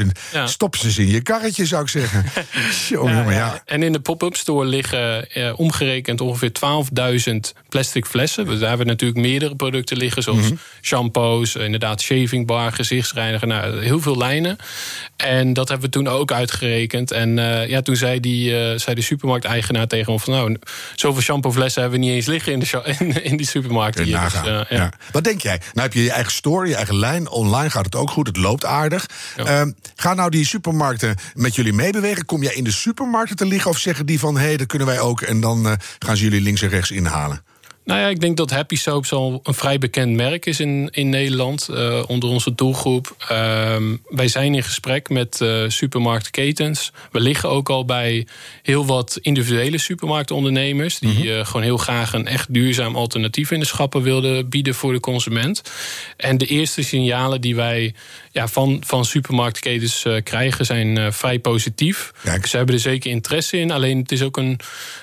64.000. 0.00 0.06
Ja. 0.32 0.46
Stop 0.46 0.76
ze 0.76 0.86
eens 0.86 0.98
in 0.98 1.08
je 1.08 1.22
karretje, 1.22 1.66
zou 1.66 1.82
ik 1.82 1.88
zeggen. 1.88 2.24
Jongen, 2.88 3.32
ja, 3.34 3.62
En 3.64 3.82
in 3.82 3.92
de 3.92 4.00
pop-up 4.00 4.36
store 4.36 4.66
liggen 4.66 5.30
eh, 5.30 5.52
omgerekend 5.58 6.20
ongeveer 6.20 6.52
12.000 7.32 7.34
plastic 7.68 8.06
flessen. 8.06 8.44
Daar 8.44 8.68
hebben 8.68 8.86
we 8.86 8.92
natuurlijk 8.92 9.20
meerdere 9.20 9.56
producten 9.56 9.96
liggen, 9.96 10.22
zoals 10.22 10.38
Mhm. 10.38 10.48
mm 10.48 10.52
-hmm. 10.52 10.64
shampoos, 10.82 11.56
inderdaad 11.56 12.00
shaving 12.00 12.46
bar, 12.46 12.72
gezichtsreiniger, 12.72 13.46
nou, 13.46 13.84
heel 13.84 14.00
veel 14.00 14.16
lijnen. 14.16 14.56
En 15.16 15.52
dat 15.52 15.68
hebben 15.68 15.86
we 15.86 15.92
toen 15.92 16.08
ook 16.08 16.32
uitgerekend. 16.32 17.10
En 17.10 17.36
uh, 17.36 17.68
ja, 17.68 17.82
toen 17.82 17.96
zei, 17.96 18.20
die, 18.20 18.50
uh, 18.50 18.78
zei 18.78 18.94
de 18.94 19.02
supermarkteigenaar 19.02 19.86
tegen 19.86 20.12
ons 20.12 20.22
van 20.22 20.32
nou, 20.34 20.56
zoveel 20.94 21.22
shampooflessen 21.22 21.82
hebben 21.82 22.00
we 22.00 22.06
niet 22.06 22.14
eens 22.14 22.26
liggen 22.26 22.52
in, 22.52 22.58
de 22.58 22.82
in, 22.98 23.24
in 23.24 23.36
die 23.36 23.46
supermarkt. 23.46 23.98
Hier. 23.98 24.20
Dus, 24.20 24.34
uh, 24.34 24.60
ja. 24.68 24.92
Wat 25.12 25.24
denk 25.24 25.40
jij? 25.40 25.58
Nou 25.58 25.80
heb 25.86 25.92
je 25.92 26.02
je 26.02 26.10
eigen 26.10 26.32
store, 26.32 26.68
je 26.68 26.74
eigen 26.74 26.98
lijn. 26.98 27.28
Online 27.28 27.70
gaat 27.70 27.84
het 27.84 27.94
ook 27.94 28.10
goed. 28.10 28.26
Het 28.26 28.36
loopt 28.42 28.64
aardig. 28.64 29.06
Ja. 29.36 29.64
Uh, 29.64 29.72
gaan 29.94 30.16
nou 30.16 30.30
die 30.30 30.46
supermarkten 30.46 31.16
met 31.34 31.54
jullie 31.54 31.72
meebewegen? 31.72 32.24
Kom 32.24 32.42
jij 32.42 32.54
in 32.54 32.64
de 32.64 32.72
supermarkten 32.72 33.36
te 33.36 33.46
liggen 33.46 33.70
of 33.70 33.78
zeggen 33.78 34.06
die 34.06 34.18
van 34.18 34.36
hé, 34.36 34.46
hey, 34.46 34.56
dat 34.56 34.66
kunnen 34.66 34.88
wij 34.88 35.00
ook 35.00 35.20
en 35.20 35.40
dan 35.40 35.66
uh, 35.66 35.72
gaan 35.98 36.16
ze 36.16 36.22
jullie 36.22 36.40
links 36.40 36.62
en 36.62 36.68
rechts 36.68 36.90
inhalen? 36.90 37.44
Nou 37.84 38.00
ja, 38.00 38.08
ik 38.08 38.20
denk 38.20 38.36
dat 38.36 38.50
Happy 38.50 38.76
Soaps 38.76 39.12
al 39.12 39.40
een 39.42 39.54
vrij 39.54 39.78
bekend 39.78 40.12
merk 40.12 40.46
is 40.46 40.60
in, 40.60 40.88
in 40.90 41.08
Nederland. 41.08 41.68
Uh, 41.70 42.02
onder 42.06 42.28
onze 42.28 42.54
doelgroep. 42.54 43.16
Uh, 43.22 43.28
wij 44.08 44.28
zijn 44.28 44.54
in 44.54 44.62
gesprek 44.62 45.08
met 45.08 45.40
uh, 45.42 45.64
supermarktketens. 45.68 46.92
We 47.12 47.20
liggen 47.20 47.48
ook 47.48 47.70
al 47.70 47.84
bij 47.84 48.26
heel 48.62 48.86
wat 48.86 49.18
individuele 49.20 49.78
supermarktondernemers. 49.78 50.98
Die 50.98 51.10
mm 51.10 51.34
-hmm. 51.34 51.44
gewoon 51.44 51.62
heel 51.62 51.76
graag 51.76 52.12
een 52.12 52.26
echt 52.26 52.54
duurzaam 52.54 52.96
alternatief 52.96 53.50
in 53.50 53.60
de 53.60 53.66
schappen 53.66 54.02
wilden 54.02 54.48
bieden 54.48 54.74
voor 54.74 54.92
de 54.92 55.00
consument. 55.00 55.62
En 56.16 56.38
de 56.38 56.46
eerste 56.46 56.82
signalen 56.82 57.40
die 57.40 57.56
wij 57.56 57.94
ja, 58.32 58.48
van, 58.48 58.82
van 58.86 59.04
supermarktketens 59.04 60.06
krijgen 60.22 60.66
zijn 60.66 61.12
vrij 61.12 61.38
positief. 61.38 62.12
Kijk. 62.22 62.46
Ze 62.46 62.56
hebben 62.56 62.74
er 62.74 62.80
zeker 62.80 63.10
interesse 63.10 63.58
in. 63.58 63.70
Alleen 63.70 63.98
het 63.98 64.12
is 64.12 64.22
ook 64.22 64.36
een. 64.36 64.60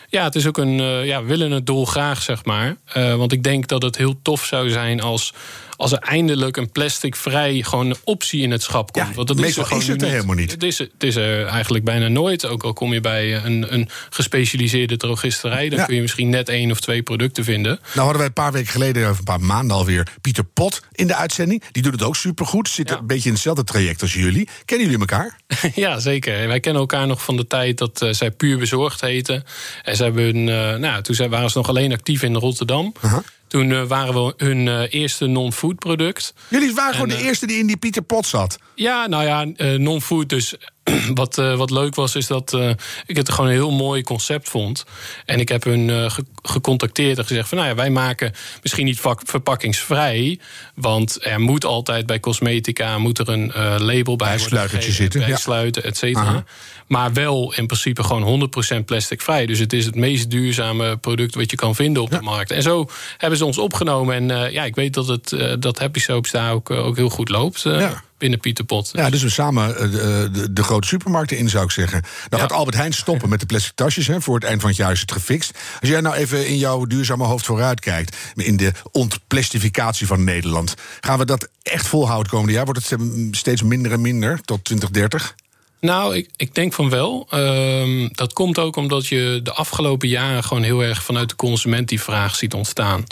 Ja, 0.08 0.24
het 0.24 0.36
is 0.36 0.48
ook 0.48 0.58
een. 0.58 1.06
ja, 1.06 1.22
we 1.22 1.28
willen 1.28 1.52
het 1.52 1.66
dolgraag, 1.66 2.22
zeg 2.22 2.46
maar. 2.46 2.78
Want 2.94 3.32
ik 3.32 3.44
denk 3.44 3.68
dat 3.68 3.82
het 3.82 3.98
heel 3.98 4.22
tof 4.22 4.46
zou 4.46 4.70
zijn 4.70 5.02
als, 5.02 5.34
als 5.80 5.92
er 5.92 5.98
eindelijk 5.98 6.58
een 6.58 6.72
plasticvrij 6.72 7.62
gewoon 7.64 7.96
optie 8.04 8.42
in 8.42 8.52
het 8.52 8.62
schap 8.64 8.92
komt. 8.92 9.08
Ja, 9.08 9.14
want 9.14 9.28
dat 9.28 9.40
is 9.40 9.58
er, 9.58 9.64
is 9.78 9.88
het 9.88 10.02
er 10.02 10.08
niet. 10.08 10.16
helemaal 10.16 10.36
niet. 10.36 10.52
Het 10.52 10.64
is, 10.64 10.78
het 10.78 11.04
is 11.04 11.16
er 11.16 11.46
eigenlijk 11.46 11.84
bijna 11.86 12.08
nooit. 12.08 12.46
Ook 12.46 12.64
al 12.64 12.74
kom 12.74 12.94
je 12.94 13.02
bij 13.02 13.36
een, 13.46 13.74
een 13.74 13.90
gespecialiseerde 14.10 14.98
drogisterij, 14.98 15.70
dan 15.70 15.80
Ja. 15.80 15.86
kun 15.86 15.96
je 15.96 16.02
misschien 16.02 16.30
net 16.30 16.50
één 16.50 16.72
of 16.72 16.80
twee 16.80 17.02
producten 17.04 17.44
vinden. 17.44 17.80
Nou 17.82 17.98
hadden 18.00 18.18
wij 18.18 18.26
een 18.26 18.34
paar 18.34 18.52
weken 18.52 18.72
geleden, 18.72 19.10
of 19.10 19.18
een 19.18 19.24
paar 19.24 19.40
maanden 19.42 19.78
alweer, 19.78 20.08
Pieter 20.22 20.44
Pot 20.44 20.82
in 20.92 21.08
de 21.08 21.16
uitzending. 21.16 21.64
Die 21.72 21.84
doet 21.84 21.92
het 21.92 22.04
ook 22.04 22.16
supergoed. 22.16 22.70
Zit 22.70 22.90
Ja. 22.90 22.98
een 22.98 23.08
beetje 23.08 23.28
in 23.28 23.34
hetzelfde 23.34 23.64
traject 23.64 24.02
als 24.02 24.14
jullie. 24.14 24.48
Kennen 24.66 24.86
jullie 24.90 25.08
elkaar? 25.08 25.40
ja, 25.76 26.00
zeker. 26.00 26.48
Wij 26.48 26.60
kennen 26.60 26.82
elkaar 26.82 27.08
nog 27.08 27.24
van 27.24 27.36
de 27.38 27.48
tijd 27.48 27.78
dat 27.78 28.02
eh, 28.02 28.10
zij 28.14 28.32
puur 28.32 28.58
bezorgd 28.58 29.02
heten. 29.02 29.44
En 29.84 29.96
ze 29.96 30.04
hebben 30.04 30.36
eh, 30.36 30.76
nou, 30.80 31.02
toen 31.02 31.16
zijn- 31.16 31.30
waren 31.30 31.50
ze 31.52 31.58
nog 31.58 31.70
alleen 31.70 31.92
actief 31.94 32.24
in 32.24 32.36
Rotterdam. 32.36 32.94
Aha. 33.02 33.24
Toen 33.50 33.72
eh, 33.72 33.84
waren 33.84 34.13
we 34.13 34.34
hun 34.38 34.68
eh, 34.68 34.94
eerste 35.01 35.25
non-food 35.25 35.79
product. 35.79 36.34
Jullie 36.50 36.74
waren 36.74 36.94
gewoon 36.94 37.10
de 37.10 37.15
eh, 37.15 37.25
eerste 37.25 37.48
die 37.48 37.58
in 37.58 37.68
die 37.68 37.77
Pieter 37.77 38.01
Pot 38.01 38.25
zat. 38.25 38.60
Ja, 38.75 39.08
nou 39.08 39.24
ja, 39.24 39.46
non-food 39.77 40.29
dus 40.29 40.56
wat, 41.13 41.38
uh, 41.38 41.55
wat 41.55 41.72
leuk 41.72 41.96
was, 41.96 42.15
is 42.15 42.27
dat 42.27 42.53
uh, 42.53 42.69
ik 43.05 43.15
het 43.15 43.29
gewoon 43.29 43.50
een 43.50 43.55
heel 43.55 43.72
mooi 43.72 44.03
concept 44.03 44.50
vond. 44.50 44.86
En 45.25 45.39
ik 45.39 45.50
heb 45.50 45.63
hun 45.63 45.88
uh, 45.88 46.10
ge 46.10 46.24
gecontacteerd 46.41 47.17
en 47.17 47.25
gezegd 47.25 47.50
van... 47.50 47.58
nou 47.58 47.69
ja, 47.69 47.75
wij 47.75 47.89
maken 47.89 48.34
misschien 48.62 48.86
niet 48.86 49.01
verpakkingsvrij... 49.24 50.39
want 50.75 51.25
er 51.25 51.39
moet 51.39 51.65
altijd 51.65 52.05
bij 52.05 52.19
cosmetica 52.19 52.98
moet 52.98 53.19
er 53.19 53.29
een 53.29 53.51
label 53.81 54.15
bij 54.15 54.39
worden 54.39 54.93
zitten. 54.93 55.19
Bijsluiten, 55.19 55.84
et 55.84 55.98
cetera. 55.98 56.43
Maar 56.88 57.13
wel 57.13 57.53
in 57.55 57.67
principe 57.67 58.03
gewoon 58.03 58.51
100% 58.79 58.86
plastic 58.86 59.22
vrij. 59.22 59.46
Dus 59.46 59.60
het 59.60 59.74
is 59.74 59.86
het 59.86 59.96
meest 59.96 60.31
duurzame 60.31 60.98
product 60.98 61.36
wat 61.36 61.51
je 61.51 61.58
kan 61.58 61.75
vinden 61.75 62.03
op 62.03 62.12
ja. 62.12 62.17
de 62.17 62.24
markt. 62.24 62.51
En 62.51 62.62
zo 62.62 62.89
hebben 63.17 63.38
ze 63.38 63.46
ons 63.46 63.58
opgenomen. 63.58 64.15
En 64.15 64.51
ja, 64.51 64.63
ik 64.63 64.75
weet 64.75 64.93
dat, 64.93 65.08
het, 65.08 65.36
dat 65.60 65.79
Happy 65.79 66.00
Soaps 66.00 66.31
daar 66.31 66.53
ook, 66.53 66.69
ook 66.72 66.96
heel 66.96 67.10
goed 67.10 67.29
loopt. 67.29 67.62
Ja 67.62 68.03
binnen 68.20 68.40
Pieter 68.40 68.66
Pot. 68.66 68.90
Ja, 68.94 69.10
dus 69.10 69.22
we 69.22 69.30
samen 69.30 69.70
uh, 69.70 69.92
de, 70.34 70.48
de, 70.54 70.64
grote 70.64 70.88
supermarkten 70.88 71.38
in, 71.38 71.50
zou 71.50 71.64
ik 71.64 71.72
zeggen. 71.72 72.04
Dan 72.30 72.40
gaat 72.40 72.52
Albert 72.52 72.78
Heijn 72.78 72.94
stoppen 72.94 73.30
met 73.30 73.40
de 73.40 73.46
plastic 73.46 73.76
tasjes. 73.76 74.08
Hè, 74.08 74.22
voor 74.22 74.36
het 74.36 74.44
eind 74.44 74.62
van 74.62 74.70
het 74.70 74.80
jaar 74.80 74.92
is 74.92 75.02
het 75.02 75.12
gefixt. 75.12 75.58
Als 75.80 75.90
jij 75.90 76.02
nou 76.02 76.16
even 76.16 76.48
in 76.48 76.58
jouw 76.58 76.86
duurzame 76.86 77.24
hoofd 77.24 77.46
vooruit 77.46 77.80
kijkt... 77.80 78.18
in 78.36 78.58
de 78.58 78.72
ontplastificatie 78.92 80.08
van 80.08 80.24
Nederland... 80.24 80.76
gaan 81.00 81.18
we 81.18 81.26
dat 81.26 81.50
echt 81.64 81.88
volhouden 81.88 82.32
komende 82.32 82.54
jaar? 82.54 82.66
Wordt 82.66 82.90
het 82.90 83.00
steeds 83.32 83.64
minder 83.64 83.92
en 83.92 84.02
minder 84.02 84.42
tot 84.42 84.64
2030? 84.64 85.36
Nou, 85.82 86.16
ik, 86.16 86.30
ik 86.36 86.56
denk 86.56 86.74
van 86.74 86.90
wel. 86.90 87.28
Uh, 87.34 88.10
dat 88.12 88.34
komt 88.34 88.60
ook 88.60 88.76
omdat 88.76 89.08
je 89.08 89.40
de 89.44 89.54
afgelopen 89.54 90.08
jaren 90.08 90.44
gewoon 90.44 90.64
heel 90.64 90.84
erg 90.84 91.04
vanuit 91.04 91.30
de 91.30 91.36
consument 91.36 91.88
die 91.88 92.02
vraag 92.02 92.36
ziet 92.36 92.54
ontstaan. 92.54 93.04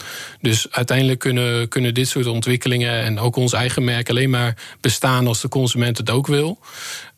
Dus 0.42 0.72
uiteindelijk 0.72 1.20
kunnen, 1.20 1.68
kunnen 1.68 1.94
dit 1.94 2.08
soort 2.08 2.26
ontwikkelingen 2.26 3.04
en 3.04 3.20
ook 3.20 3.36
ons 3.36 3.54
eigen 3.54 3.84
merk 3.84 4.10
alleen 4.10 4.30
maar 4.30 4.58
bestaan 4.82 5.28
als 5.28 5.42
de 5.42 5.48
consument 5.48 5.98
het 5.98 6.10
ook 6.10 6.28
wil. 6.28 6.60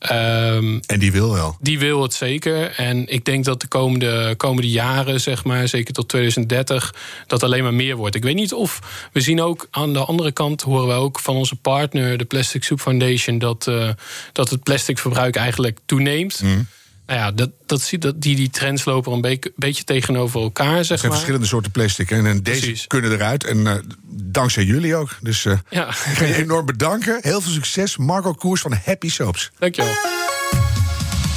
Um, 0.02 0.80
en 0.86 0.98
die 0.98 1.12
wil 1.12 1.32
wel? 1.32 1.56
Die 1.60 1.78
wil 1.78 2.02
het 2.02 2.14
zeker. 2.14 2.70
En 2.70 3.08
ik 3.08 3.24
denk 3.24 3.44
dat 3.44 3.60
de 3.60 3.66
komende, 3.66 4.34
komende 4.36 4.70
jaren, 4.70 5.20
zeg 5.20 5.44
maar, 5.44 5.68
zeker 5.68 5.94
tot 5.94 6.08
2030, 6.08 6.94
dat 7.26 7.42
alleen 7.42 7.62
maar 7.62 7.74
meer 7.74 7.96
wordt. 7.96 8.14
Ik 8.14 8.22
weet 8.22 8.34
niet 8.34 8.52
of 8.52 8.80
we 9.12 9.20
zien 9.20 9.40
ook 9.40 9.66
aan 9.70 9.92
de 9.92 10.04
andere 10.04 10.32
kant, 10.32 10.62
horen 10.62 10.88
we 10.88 10.94
ook 10.94 11.20
van 11.20 11.36
onze 11.36 11.56
partner, 11.56 12.18
de 12.18 12.24
Plastic 12.24 12.64
Soup 12.64 12.80
Foundation, 12.80 13.38
dat, 13.38 13.66
uh, 13.66 13.90
dat 14.32 14.50
het 14.50 14.62
plasticverbruik 14.62 15.36
eigenlijk 15.36 15.78
toeneemt. 15.86 16.42
Mm. 16.42 16.66
Nou 17.10 17.22
ja, 17.22 17.30
dat, 17.30 17.50
dat, 17.66 17.80
ziet, 17.80 18.02
dat, 18.02 18.22
die, 18.22 18.36
die 18.36 18.50
trends 18.50 18.84
lopen 18.84 19.12
een 19.12 19.20
beetje, 19.20 19.52
beetje 19.56 19.84
tegenover 19.84 20.40
elkaar. 20.40 20.84
Zeg 20.84 20.90
er 20.90 20.98
zijn 20.98 21.12
verschillende 21.12 21.46
soorten 21.46 21.70
plastic. 21.70 22.10
En, 22.10 22.26
en 22.26 22.42
deze 22.42 22.86
kunnen 22.86 23.12
eruit. 23.12 23.44
En 23.44 23.58
uh, 23.58 23.72
dankzij 24.06 24.64
jullie 24.64 24.96
ook. 24.96 25.16
Dus 25.20 25.44
uh, 25.44 25.58
ja. 25.70 25.88
ik 25.88 25.94
ga 25.94 26.24
je 26.24 26.34
enorm 26.34 26.66
bedanken. 26.66 27.18
Heel 27.20 27.40
veel 27.40 27.52
succes. 27.52 27.96
Marco 27.96 28.32
Koers 28.32 28.60
van 28.60 28.74
Happy 28.84 29.08
Soaps. 29.08 29.50
Dankjewel. 29.58 29.94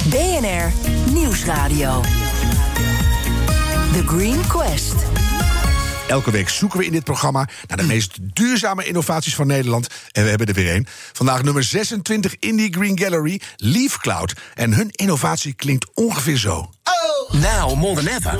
BNR 0.04 0.72
Nieuwsradio. 1.12 2.00
The 3.92 4.02
Green 4.06 4.46
Quest. 4.46 5.13
Elke 6.06 6.30
week 6.30 6.48
zoeken 6.48 6.78
we 6.78 6.84
in 6.84 6.92
dit 6.92 7.04
programma 7.04 7.48
naar 7.66 7.76
de 7.76 7.82
meest 7.82 8.18
duurzame 8.20 8.84
innovaties 8.84 9.34
van 9.34 9.46
Nederland. 9.46 9.86
En 10.12 10.22
we 10.22 10.28
hebben 10.28 10.46
er 10.46 10.54
weer 10.54 10.70
één. 10.70 10.86
Vandaag 11.12 11.42
nummer 11.42 11.62
26 11.62 12.36
in 12.38 12.56
die 12.56 12.72
Green 12.72 12.98
Gallery, 12.98 13.40
Leaf 13.56 13.98
Cloud. 13.98 14.32
En 14.54 14.72
hun 14.72 14.88
innovatie 14.90 15.54
klinkt 15.54 15.90
ongeveer 15.94 16.36
zo. 16.36 16.70
Oh. 16.84 17.40
Now, 17.40 17.74
more 17.74 17.94
than 17.94 18.06
ever, 18.06 18.38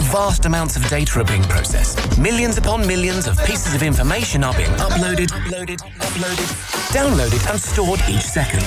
vast 0.00 0.44
amounts 0.44 0.76
of 0.76 0.88
data 0.88 1.12
are 1.14 1.24
being 1.24 1.46
processed. 1.46 2.18
Millions 2.18 2.56
upon 2.56 2.86
millions 2.86 3.26
of 3.26 3.44
pieces 3.44 3.74
of 3.74 3.82
information 3.82 4.44
are 4.44 4.56
being 4.56 4.74
uploaded, 4.80 5.32
uploaded, 5.32 5.82
uploaded, 5.98 6.48
downloaded, 6.92 7.50
and 7.50 7.60
stored 7.60 8.00
each 8.08 8.24
second. 8.24 8.62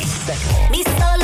Each 0.00 0.86
second. 0.86 1.17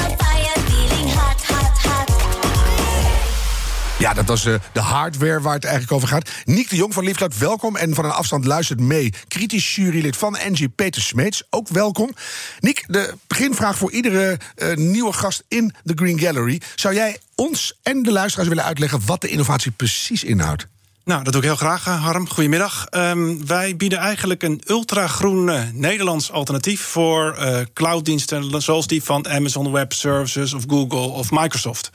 Ja, 3.99 4.15
dat 4.15 4.25
was 4.25 4.47
uh, 4.47 4.55
de 4.73 4.81
hardware 4.81 5.41
waar 5.41 5.55
het 5.55 5.65
eigenlijk 5.65 5.95
over 5.95 6.09
gaat. 6.09 6.31
Niek 6.45 6.69
de 6.69 6.77
Jong 6.77 6.95
van 6.95 7.05
Liefcloud, 7.05 7.39
welkom. 7.39 7.77
En 7.77 7.95
van 7.95 8.05
een 8.05 8.11
afstand 8.11 8.45
luistert 8.45 8.81
mee. 8.81 9.13
Kritisch 9.29 9.75
jurylid 9.75 10.17
van 10.17 10.37
NG 10.49 10.75
Peter 10.75 11.03
Smeets, 11.03 11.43
ook 11.51 11.69
welkom. 11.69 12.15
Niek, 12.61 12.85
de 12.87 13.15
beginvraag 13.27 13.77
voor 13.77 13.93
iedere 13.93 14.39
uh, 14.57 14.75
nieuwe 14.77 15.13
gast 15.13 15.45
in 15.49 15.75
de 15.83 15.93
Green 15.97 16.19
Gallery. 16.19 16.61
Zou 16.75 16.95
jij 16.95 17.19
ons 17.35 17.79
en 17.83 18.03
de 18.03 18.13
luisteraars 18.13 18.49
willen 18.49 18.65
uitleggen 18.65 19.01
wat 19.07 19.21
de 19.21 19.29
innovatie 19.29 19.71
precies 19.71 20.25
inhoudt? 20.25 20.67
Nou, 21.05 21.25
dat 21.25 21.33
doe 21.33 21.43
ik 21.43 21.49
heel 21.49 21.57
graag, 21.57 21.87
eh, 21.87 22.05
Harm. 22.05 22.29
Goedemiddag. 22.29 22.87
Um, 22.91 23.47
wij 23.47 23.77
bieden 23.77 23.99
eigenlijk 23.99 24.43
een 24.43 24.63
ultragroen 24.67 25.71
Nederlands 25.73 26.31
alternatief 26.31 26.81
voor 26.81 27.39
clouddiensten 27.75 28.63
zoals 28.63 28.87
die 28.87 29.03
van 29.03 29.29
Amazon 29.29 29.73
Web 29.73 29.93
Services 29.93 30.53
of 30.53 30.65
Google 30.69 31.09
of 31.09 31.31
Microsoft. 31.31 31.91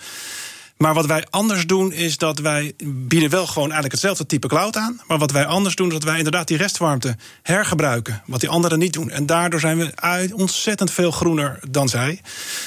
Maar 0.84 0.94
wat 0.94 1.06
wij 1.06 1.26
anders 1.30 1.68
doen, 1.68 1.92
is 1.92 2.18
dat 2.18 2.40
wij 2.40 2.74
bieden 2.84 3.30
wel 3.30 3.46
gewoon 3.46 3.64
eigenlijk 3.64 3.92
hetzelfde 3.92 4.26
type 4.26 4.48
cloud 4.48 4.76
aan. 4.76 5.02
Maar 5.08 5.18
wat 5.18 5.32
wij 5.32 5.46
anders 5.46 5.76
doen, 5.76 5.88
is 5.88 5.94
dat 5.94 6.04
wij 6.04 6.18
inderdaad 6.18 6.48
die 6.48 6.58
restwarmte 6.58 7.16
hergebruiken. 7.42 8.22
Wat 8.26 8.40
die 8.40 8.50
anderen 8.50 8.80
niet 8.80 8.94
doen. 8.94 9.10
En 9.10 9.26
daardoor 9.26 9.60
zijn 9.60 9.78
we 9.78 9.92
uit 9.96 10.34
ontzettend 10.34 10.92
veel 10.92 11.12
groener 11.12 11.60
dan 11.70 11.90
zij. 11.90 12.22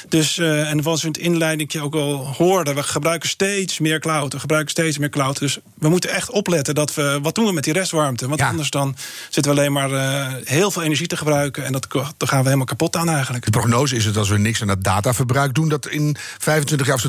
Dus, 0.09 0.37
uh, 0.37 0.71
en 0.71 0.83
zoals 0.83 1.00
we 1.00 1.07
in 1.07 1.12
het 1.12 1.23
inleiding 1.23 1.81
ook 1.81 1.95
al 1.95 2.26
hoorden, 2.26 2.75
we 2.75 2.83
gebruiken 2.83 3.28
steeds 3.28 3.78
meer 3.78 4.00
cloud. 4.00 4.33
We 4.33 4.40
gebruiken 4.40 4.71
steeds 4.71 4.99
meer 4.99 5.11
cloud. 5.11 5.38
Dus 5.38 5.59
we 5.75 5.88
moeten 5.88 6.11
echt 6.11 6.31
opletten 6.31 6.75
dat 6.75 6.95
we. 6.95 7.19
Wat 7.23 7.35
doen 7.35 7.47
we 7.47 7.52
met 7.52 7.64
die 7.64 7.73
restwarmte? 7.73 8.28
Want 8.28 8.40
anders 8.40 8.71
dan 8.71 8.97
zitten 9.31 9.54
we 9.54 9.59
alleen 9.59 9.73
maar 9.73 9.90
uh, 9.90 10.26
heel 10.45 10.71
veel 10.71 10.83
energie 10.83 11.07
te 11.07 11.16
gebruiken. 11.16 11.64
En 11.64 11.73
dat, 11.73 11.87
dan 11.90 12.28
gaan 12.28 12.38
we 12.38 12.45
helemaal 12.45 12.66
kapot 12.66 12.97
aan 12.97 13.09
eigenlijk. 13.09 13.45
De 13.45 13.50
prognose 13.50 13.97
is 13.97 14.04
het 14.04 14.16
als 14.16 14.28
we 14.28 14.38
niks 14.38 14.61
aan 14.61 14.66
dat 14.66 14.85
dataverbruik 14.85 15.54
doen, 15.54 15.69
dat 15.69 15.88
in 15.88 16.16
25 16.38 16.87
jaar 16.87 16.97
of 16.97 17.04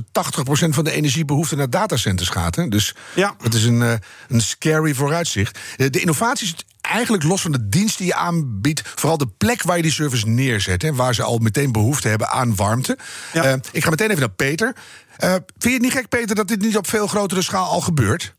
80% 0.65 0.69
van 0.69 0.83
de 0.83 0.91
energiebehoefte 0.93 1.55
naar 1.55 1.69
datacenters 1.69 2.29
gaat. 2.29 2.55
Hè? 2.55 2.67
Dus 2.67 2.95
ja. 3.15 3.35
dat 3.41 3.53
is 3.53 3.63
een, 3.63 3.81
uh, 3.81 3.93
een 4.27 4.41
scary 4.41 4.93
vooruitzicht. 4.93 5.59
Uh, 5.77 5.89
de 5.89 5.99
innovatie 5.99 6.47
is 6.47 6.55
eigenlijk 6.81 7.23
los 7.23 7.41
van 7.41 7.51
de 7.51 7.69
dienst 7.69 7.97
die 7.97 8.07
je 8.07 8.15
aanbiedt, 8.15 8.81
vooral 8.95 9.17
de 9.17 9.27
plek 9.37 9.63
waar 9.63 9.75
je 9.75 9.81
die 9.83 9.91
service 9.91 10.27
neerzet. 10.27 10.81
Hè, 10.81 10.93
waar 10.93 11.15
ze 11.15 11.23
al 11.23 11.37
meteen 11.37 11.71
behoefte 11.71 12.07
hebben 12.07 12.29
aan 12.29 12.55
warmte. 12.55 12.97
Ja. 13.33 13.45
Uh, 13.45 13.53
ik 13.71 13.83
ga 13.83 13.89
meteen 13.89 14.09
even 14.09 14.19
naar 14.19 14.29
Peter. 14.29 14.75
vind 15.17 15.43
je 15.57 15.69
het 15.69 15.81
niet 15.81 15.91
gek, 15.91 16.09
Peter, 16.09 16.35
dat 16.35 16.47
dit 16.47 16.61
niet 16.61 16.77
op 16.77 16.87
veel 16.87 17.07
grotere 17.07 17.41
schaal 17.41 17.69
al 17.69 17.81
gebeurt? 17.81 18.33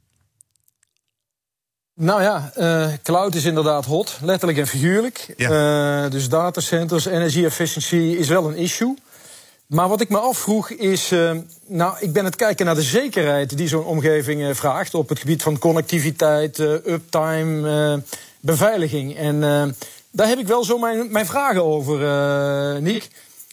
Nou 1.97 2.23
ja, 2.23 2.53
uh, 2.57 2.89
cloud 3.03 3.35
is 3.35 3.45
inderdaad 3.45 3.85
hot, 3.85 4.19
letterlijk 4.23 4.59
en 4.59 4.67
figuurlijk. 4.67 5.35
Ja. 5.37 6.05
Uh, 6.05 6.11
dus 6.11 6.29
datacenters, 6.29 7.05
energie-efficiëntie 7.07 8.19
is 8.19 8.29
wel 8.29 8.49
een 8.49 8.57
issue. 8.57 8.97
Maar 9.67 9.89
wat 9.89 10.01
ik 10.01 10.09
me 10.09 10.19
afvroeg 10.19 10.71
is, 10.71 11.13
uh, 11.13 11.31
nou, 11.67 11.97
ik 12.01 12.13
ben 12.13 12.25
het 12.25 12.37
kijken 12.37 12.67
naar 12.67 12.75
de 12.75 12.83
zekerheid 12.83 13.57
die 13.57 13.69
zo'n 13.69 13.85
omgeving 13.85 14.41
uh, 14.41 14.55
vraagt 14.55 14.95
op 14.95 15.09
het 15.09 15.19
gebied 15.19 15.43
van 15.43 15.59
connectiviteit, 15.59 16.59
uh, 16.59 16.73
uptime, 16.73 18.03
beveiliging. 18.41 19.17
En 19.17 19.41
daar 20.11 20.29
heb 20.29 20.39
ik 20.39 20.47
wel 20.47 20.65
zo 20.65 20.79
mijn, 20.79 21.13
mijn 21.13 21.27
vragen 21.27 21.65
over, 21.65 22.83
Niek. 22.83 23.09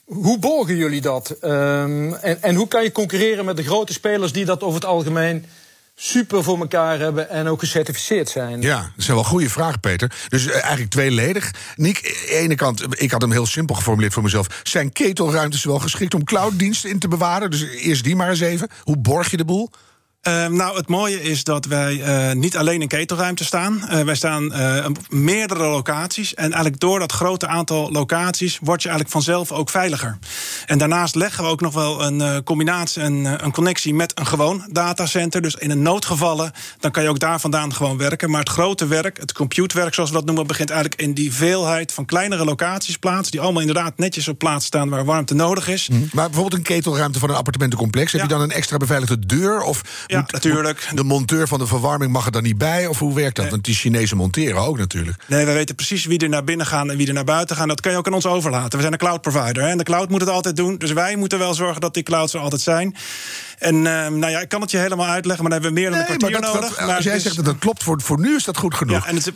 Hoe 0.06 0.40
borgen 0.40 0.76
jullie 0.76 1.02
dat? 1.02 1.38
Um, 1.44 2.14
en, 2.14 2.42
en 2.42 2.56
hoe 2.56 2.68
kan 2.68 2.84
je 2.84 2.92
concurreren 2.92 3.46
met 3.46 3.58
de 3.58 3.64
grote 3.64 3.94
spelers 3.94 4.32
die 4.32 4.46
dat 4.46 4.64
over 4.64 4.76
het 4.76 4.90
algemeen 4.90 5.46
super 5.96 6.44
voor 6.44 6.60
elkaar 6.60 7.00
hebben 7.00 7.30
en 7.30 7.48
ook 7.48 7.60
gecertificeerd 7.60 8.30
zijn. 8.30 8.62
Ja, 8.62 8.92
dat 8.96 9.06
zijn 9.06 9.16
wel 9.16 9.26
goede 9.26 9.50
vragen, 9.50 9.80
Peter. 9.80 10.12
Dus 10.28 10.46
uh, 10.46 10.54
eigenlijk 10.54 10.90
tweeledig. 10.90 11.52
Niek, 11.76 12.02
de 12.02 12.36
ene 12.36 12.56
kant, 12.56 13.02
ik 13.02 13.12
had 13.12 13.22
hem 13.22 13.32
heel 13.32 13.46
simpel 13.46 13.76
geformuleerd 13.76 14.14
voor 14.14 14.24
mezelf. 14.24 14.62
Zijn 14.64 14.92
ketelruimtes 14.92 15.64
wel 15.64 15.80
geschikt 15.80 16.14
om 16.14 16.24
clouddiensten 16.24 16.90
in 16.90 17.00
te 17.00 17.08
bewaren? 17.08 17.52
Dus 17.52 17.64
eerst 17.64 18.04
die 18.04 18.16
maar 18.16 18.30
eens 18.30 18.40
even. 18.40 18.70
Hoe 18.84 18.98
borg 18.98 19.32
je 19.32 19.38
de 19.38 19.46
boel? 19.46 19.70
Uh, 20.28 20.48
nou, 20.48 20.78
het 20.78 20.88
mooie 20.88 21.22
is 21.22 21.44
dat 21.44 21.66
wij 21.66 21.94
uh, 21.96 22.32
niet 22.32 22.58
alleen 22.58 22.82
in 22.82 22.88
ketelruimte 22.88 23.46
staan. 23.46 23.82
Uh, 23.92 24.02
wij 24.02 24.16
staan 24.16 24.46
op 24.86 24.98
meerdere 25.10 25.68
locaties. 25.68 26.34
En 26.34 26.44
eigenlijk 26.44 26.80
door 26.80 27.00
dat 27.00 27.12
grote 27.12 27.48
aantal 27.48 27.92
locaties 27.92 28.60
word 28.62 28.82
je 28.82 28.90
eigenlijk 28.90 29.18
vanzelf 29.18 29.52
ook 29.52 29.70
veiliger. 29.70 30.18
En 30.66 30.78
daarnaast 30.78 31.16
leggen 31.16 31.44
we 31.44 31.50
ook 31.50 31.62
nog 31.62 31.74
wel 31.74 32.04
een 32.04 32.44
combinatie, 32.44 33.04
een, 33.04 33.44
een 33.46 33.52
connectie 33.52 33.94
met 33.94 34.20
een 34.20 34.26
gewoon 34.26 34.68
datacenter. 34.72 35.42
Dus 35.42 35.56
in 35.56 35.72
een 35.72 35.82
noodgevallen, 35.82 36.52
dan 36.80 36.92
kan 36.92 37.04
je 37.04 37.10
ook 37.10 37.20
daar 37.20 37.40
vandaan 37.40 37.74
gewoon 37.74 37.98
werken. 37.98 38.30
Maar 38.30 38.40
het 38.40 38.50
grote 38.50 38.88
werk, 38.88 39.18
het 39.18 39.34
computewerk 39.34 39.94
zoals 39.94 40.10
we 40.10 40.16
dat 40.16 40.26
noemen, 40.26 40.48
begint 40.48 40.70
eigenlijk 40.70 41.02
in 41.02 41.14
die 41.14 41.34
veelheid 41.34 41.92
van 41.92 42.06
kleinere 42.06 42.46
locaties 42.46 42.98
plaats. 42.98 43.32
Die 43.32 43.42
allemaal 43.42 43.62
inderdaad 43.62 43.98
netjes 43.98 44.28
op 44.28 44.38
plaats 44.38 44.66
staan 44.66 44.90
waar 44.90 45.06
warmte 45.06 45.34
nodig 45.34 45.68
is. 45.68 45.90
Mhm. 45.90 46.00
Maar 46.12 46.26
bijvoorbeeld 46.26 46.54
een 46.54 46.76
ketelruimte 46.76 47.20
van 47.20 47.30
een 47.30 47.36
appartementencomplex. 47.36 48.12
Heb 48.12 48.22
je 48.22 48.28
dan 48.28 48.42
een 48.42 48.52
extra 48.52 48.78
beveiligde 48.78 49.26
deur? 49.26 49.62
Of 49.62 49.82
Ja, 50.12 50.26
natuurlijk. 50.28 50.90
De 50.94 51.04
monteur 51.04 51.48
van 51.48 51.60
de 51.60 51.68
verwarming 51.68 52.12
mag 52.12 52.26
er 52.26 52.32
dan 52.32 52.44
niet 52.44 52.58
bij? 52.58 52.88
Of 52.88 53.00
hoe 53.00 53.14
werkt 53.14 53.36
dat? 53.36 53.50
Want 53.50 53.64
die 53.64 53.76
Chinezen 53.76 54.18
monteren 54.18 54.62
ook 54.62 54.78
natuurlijk. 54.78 55.24
Nee, 55.28 55.46
we 55.46 55.52
weten 55.52 55.76
precies 55.76 56.06
wie 56.06 56.20
er 56.20 56.30
naar 56.30 56.44
binnen 56.44 56.66
gaan 56.66 56.92
en 56.92 56.98
wie 56.98 57.08
er 57.08 57.14
naar 57.14 57.24
buiten 57.24 57.56
gaan. 57.56 57.68
Dat 57.68 57.82
kan 57.82 57.92
je 57.92 57.98
ook 57.98 58.08
aan 58.08 58.14
ons 58.14 58.26
overlaten. 58.26 58.72
We 58.72 58.80
zijn 58.80 58.94
een 58.94 59.00
cloud 59.00 59.22
provider. 59.22 59.64
Hè? 59.64 59.70
En 59.70 59.78
de 59.78 59.84
cloud 59.84 60.10
moet 60.10 60.20
het 60.20 60.30
altijd 60.30 60.56
doen. 60.56 60.78
Dus 60.78 60.92
wij 60.92 61.16
moeten 61.16 61.40
wel 61.40 61.54
zorgen 61.54 61.82
dat 61.82 61.94
die 61.94 62.04
clouds 62.04 62.34
er 62.34 62.40
altijd 62.40 62.62
zijn. 62.62 62.96
En 63.62 63.76
ehm, 63.88 64.20
nou 64.20 64.32
ja, 64.32 64.40
ik 64.40 64.50
kan 64.50 64.62
het 64.62 64.72
je 64.72 64.78
helemaal 64.78 65.08
uitleggen, 65.08 65.44
maar 65.44 65.52
dan 65.52 65.62
hebben 65.62 65.70
we 65.70 65.80
meer 65.82 65.90
dan 65.92 66.00
een 66.00 66.08
Nee, 66.10 66.18
kwartier 66.18 66.42
dat, 66.42 66.54
nodig. 66.54 66.70
dat- 66.78 66.86
Maar 66.86 66.96
als 66.96 67.04
jij 67.04 67.14
het 67.14 67.22
zegt 67.22 67.36
dat 67.36 67.46
dat 67.46 67.58
klopt, 67.60 67.84
voor, 67.84 68.02
voor 68.02 68.20
nu 68.20 68.36
is 68.36 68.44
dat 68.44 68.58
goed 68.58 68.76
genoeg. 68.76 69.04
Ja, 69.04 69.10
en 69.10 69.16
het, 69.16 69.32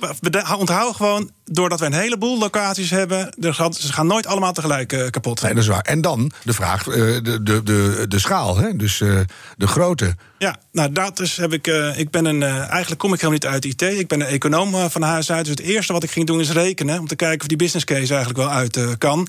gewoon, 0.95 1.31
doordat 1.45 1.79
we 1.79 1.85
een 1.85 1.93
heleboel 1.93 2.37
locaties 2.39 2.89
hebben, 2.89 3.35
er 3.39 3.53
gaan, 3.53 3.73
ze 3.73 3.93
gaan 3.93 4.07
nooit 4.07 4.27
allemaal 4.27 4.53
tegelijk 4.53 4.93
eh, 4.93 5.09
kapot. 5.09 5.41
Nee, 5.41 5.53
dat 5.53 5.63
is 5.63 5.69
waar. 5.69 5.81
En 5.81 6.01
dan 6.01 6.31
de 6.43 6.53
vraag, 6.53 6.87
eh, 6.87 6.93
de, 6.95 7.39
de, 7.43 7.63
de, 7.63 8.05
de 8.07 8.19
schaal, 8.19 8.57
hè? 8.57 8.75
dus 8.75 9.01
eh, 9.01 9.19
de 9.57 9.67
grootte. 9.67 10.15
Ja, 10.37 10.55
nou 10.71 10.91
dat 10.91 11.19
is 11.19 11.37
heb 11.37 11.53
ik. 11.53 11.67
ik 11.95 12.09
ben 12.11 12.25
een. 12.25 12.43
eigenlijk 12.43 12.97
kom 12.99 13.13
ik 13.13 13.21
helemaal 13.21 13.39
niet 13.43 13.45
uit 13.45 13.65
IT. 13.65 13.81
Ik 13.81 14.07
ben 14.07 14.21
een 14.21 14.27
econoom 14.27 14.89
van 14.89 15.01
huis 15.01 15.31
uit. 15.31 15.45
Dus 15.45 15.55
het 15.57 15.59
eerste 15.65 15.93
wat 15.93 16.03
ik 16.03 16.11
ging 16.11 16.27
doen 16.27 16.39
is 16.39 16.51
rekenen. 16.51 16.99
Om 16.99 17.07
te 17.07 17.15
kijken 17.15 17.41
of 17.41 17.47
die 17.47 17.57
business 17.57 17.85
case 17.85 18.13
eigenlijk 18.13 18.37
wel 18.37 18.49
uit 18.49 18.97
kan. 18.97 19.27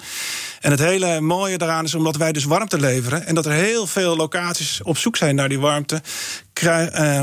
En 0.60 0.70
het 0.70 0.80
hele 0.80 1.20
mooie 1.20 1.58
daaraan 1.58 1.84
is 1.84 1.94
omdat 1.94 2.16
wij 2.16 2.32
dus 2.32 2.44
warmte 2.44 2.78
leveren. 2.80 3.26
En 3.26 3.34
dat 3.34 3.46
er 3.46 3.52
heel 3.52 3.86
veel 3.86 4.16
locaties 4.16 4.82
op 4.86 4.98
zoek 4.98 5.16
zijn 5.16 5.34
naar 5.34 5.48
die 5.48 5.60
warmte. 5.60 5.94
Eh, 5.94 6.02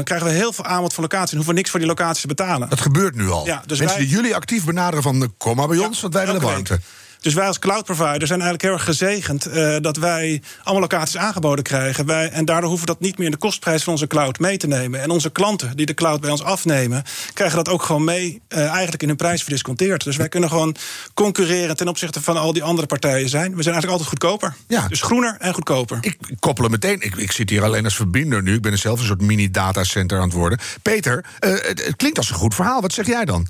krijgen 0.03 0.24
we 0.24 0.29
heel 0.29 0.53
veel 0.53 0.65
aanbod 0.65 0.93
van 0.93 1.03
locaties. 1.03 1.29
En 1.29 1.36
hoeven 1.36 1.53
we 1.53 1.60
niks 1.60 1.70
voor 1.72 1.79
die 1.79 1.89
locaties 1.89 2.22
te 2.22 2.27
betalen. 2.27 2.70
Dat 2.70 2.82
gebeurt 2.82 3.15
nu 3.15 3.29
al. 3.29 3.46
Ja, 3.46 3.63
dus 3.65 3.79
Mensen 3.79 3.98
wij- 3.98 4.08
die 4.08 4.15
jullie 4.15 4.36
actief 4.36 4.65
benaderen 4.65 5.03
van, 5.03 5.22
eh, 5.24 5.27
kom 5.38 5.55
maar 5.55 5.67
bij 5.67 5.77
ons, 5.77 6.01
want 6.01 6.13
wij 6.13 6.25
willen 6.25 6.41
warmte. 6.41 6.74
week. 6.74 6.82
Dus 7.24 7.34
wij 7.34 7.48
als 7.48 7.60
cloud 7.60 7.86
provider 7.86 8.27
zijn 8.27 8.42
eigenlijk 8.42 8.62
heel 8.62 8.72
erg 8.72 8.84
gezegend 8.84 9.46
eh, 9.46 9.75
dat 9.82 9.98
wij 9.98 10.42
allemaal 10.63 10.82
locaties 10.82 11.18
aangeboden 11.18 11.63
krijgen. 11.63 12.06
Wij, 12.06 12.30
en 12.30 12.46
daardoor 12.46 12.70
hoeven 12.70 12.88
we 12.88 12.94
dat 12.94 13.01
niet 13.01 13.18
meer 13.18 13.25
in 13.25 13.32
de 13.32 13.38
kostprijs 13.38 13.84
van 13.84 13.94
onze 13.94 14.08
cloud 14.08 14.39
mee 14.39 14.58
te 14.58 14.68
nemen. 14.68 15.01
En 15.01 15.10
onze 15.10 15.30
klanten 15.30 15.77
die 15.77 15.86
de 15.86 15.94
cloud 15.94 16.22
bij 16.22 16.30
ons 16.30 16.44
afnemen, 16.44 17.03
krijgen 17.34 17.58
dat 17.58 17.70
ook 17.70 17.84
gewoon 17.84 18.03
mee, 18.03 18.42
eh, 18.48 18.68
eigenlijk 18.68 19.01
in 19.01 19.08
hun 19.08 19.18
prijs 19.18 19.42
verdisconteerd. 19.42 20.03
Dus 20.03 20.18
wij 20.18 20.30
kunnen 20.30 20.50
gewoon 20.50 20.75
concurreren 21.13 21.75
ten 21.75 21.88
opzichte 21.88 22.22
van 22.22 22.38
al 22.38 22.53
die 22.53 22.63
andere 22.63 22.88
partijen 22.88 23.30
zijn. 23.30 23.56
We 23.56 23.63
zijn 23.63 23.74
eigenlijk 23.75 23.92
altijd 23.92 24.10
goedkoper. 24.10 24.56
Ja. 24.68 24.88
Dus 24.88 25.01
groener 25.01 25.36
en 25.39 25.53
goedkoper. 25.53 25.98
Ik 26.01 26.18
koppel 26.39 26.63
hem 26.63 26.72
meteen. 26.72 27.01
Ik, 27.01 27.15
ik 27.15 27.32
zit 27.32 27.50
hier 27.50 27.63
alleen 27.63 27.84
als 27.84 27.96
verbinder 27.96 28.44
nu. 28.44 28.53
Ik 28.53 28.62
ben 28.62 28.77
zelf 28.77 29.00
een 29.00 29.06
soort 29.06 29.22
mini-datacenter 29.22 30.18
aan 30.18 30.24
het 30.24 30.34
worden. 30.34 30.60
Peter, 30.82 31.25
eh, 31.39 31.51
het, 31.51 31.86
het 31.86 31.96
klinkt 31.96 32.18
als 32.18 32.30
een 32.30 32.36
goed 32.36 32.56
verhaal. 32.56 32.82
Wat 32.82 32.94
zeg 32.94 33.06
jij 33.06 33.25
dan? 33.25 33.48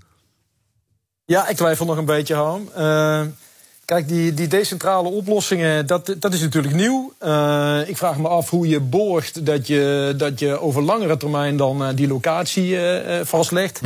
Ja, 1.25 1.47
ik 1.47 1.55
twijfel 1.55 1.85
nog 1.85 1.97
een 1.97 2.05
beetje, 2.05 2.35
Harm. 2.35 2.69
Eh, 2.75 3.21
kijk, 3.85 4.07
die, 4.07 4.33
die 4.33 4.47
decentrale 4.47 5.09
oplossingen, 5.09 5.87
dat, 5.87 6.15
dat 6.19 6.33
is 6.33 6.41
natuurlijk 6.41 6.75
nieuw. 6.75 7.13
Eh, 7.17 7.79
ik 7.85 7.97
vraag 7.97 8.17
me 8.17 8.27
af 8.27 8.49
hoe 8.49 8.67
je 8.67 8.79
borgt 8.79 9.45
dat 9.45 9.67
je, 9.67 10.13
dat 10.17 10.39
je 10.39 10.59
over 10.59 10.81
langere 10.81 11.17
termijn 11.17 11.57
dan 11.57 11.83
eh, 11.83 11.89
die 11.95 12.07
locatie 12.07 12.79
eh, 12.79 13.25
vastlegt. 13.25 13.81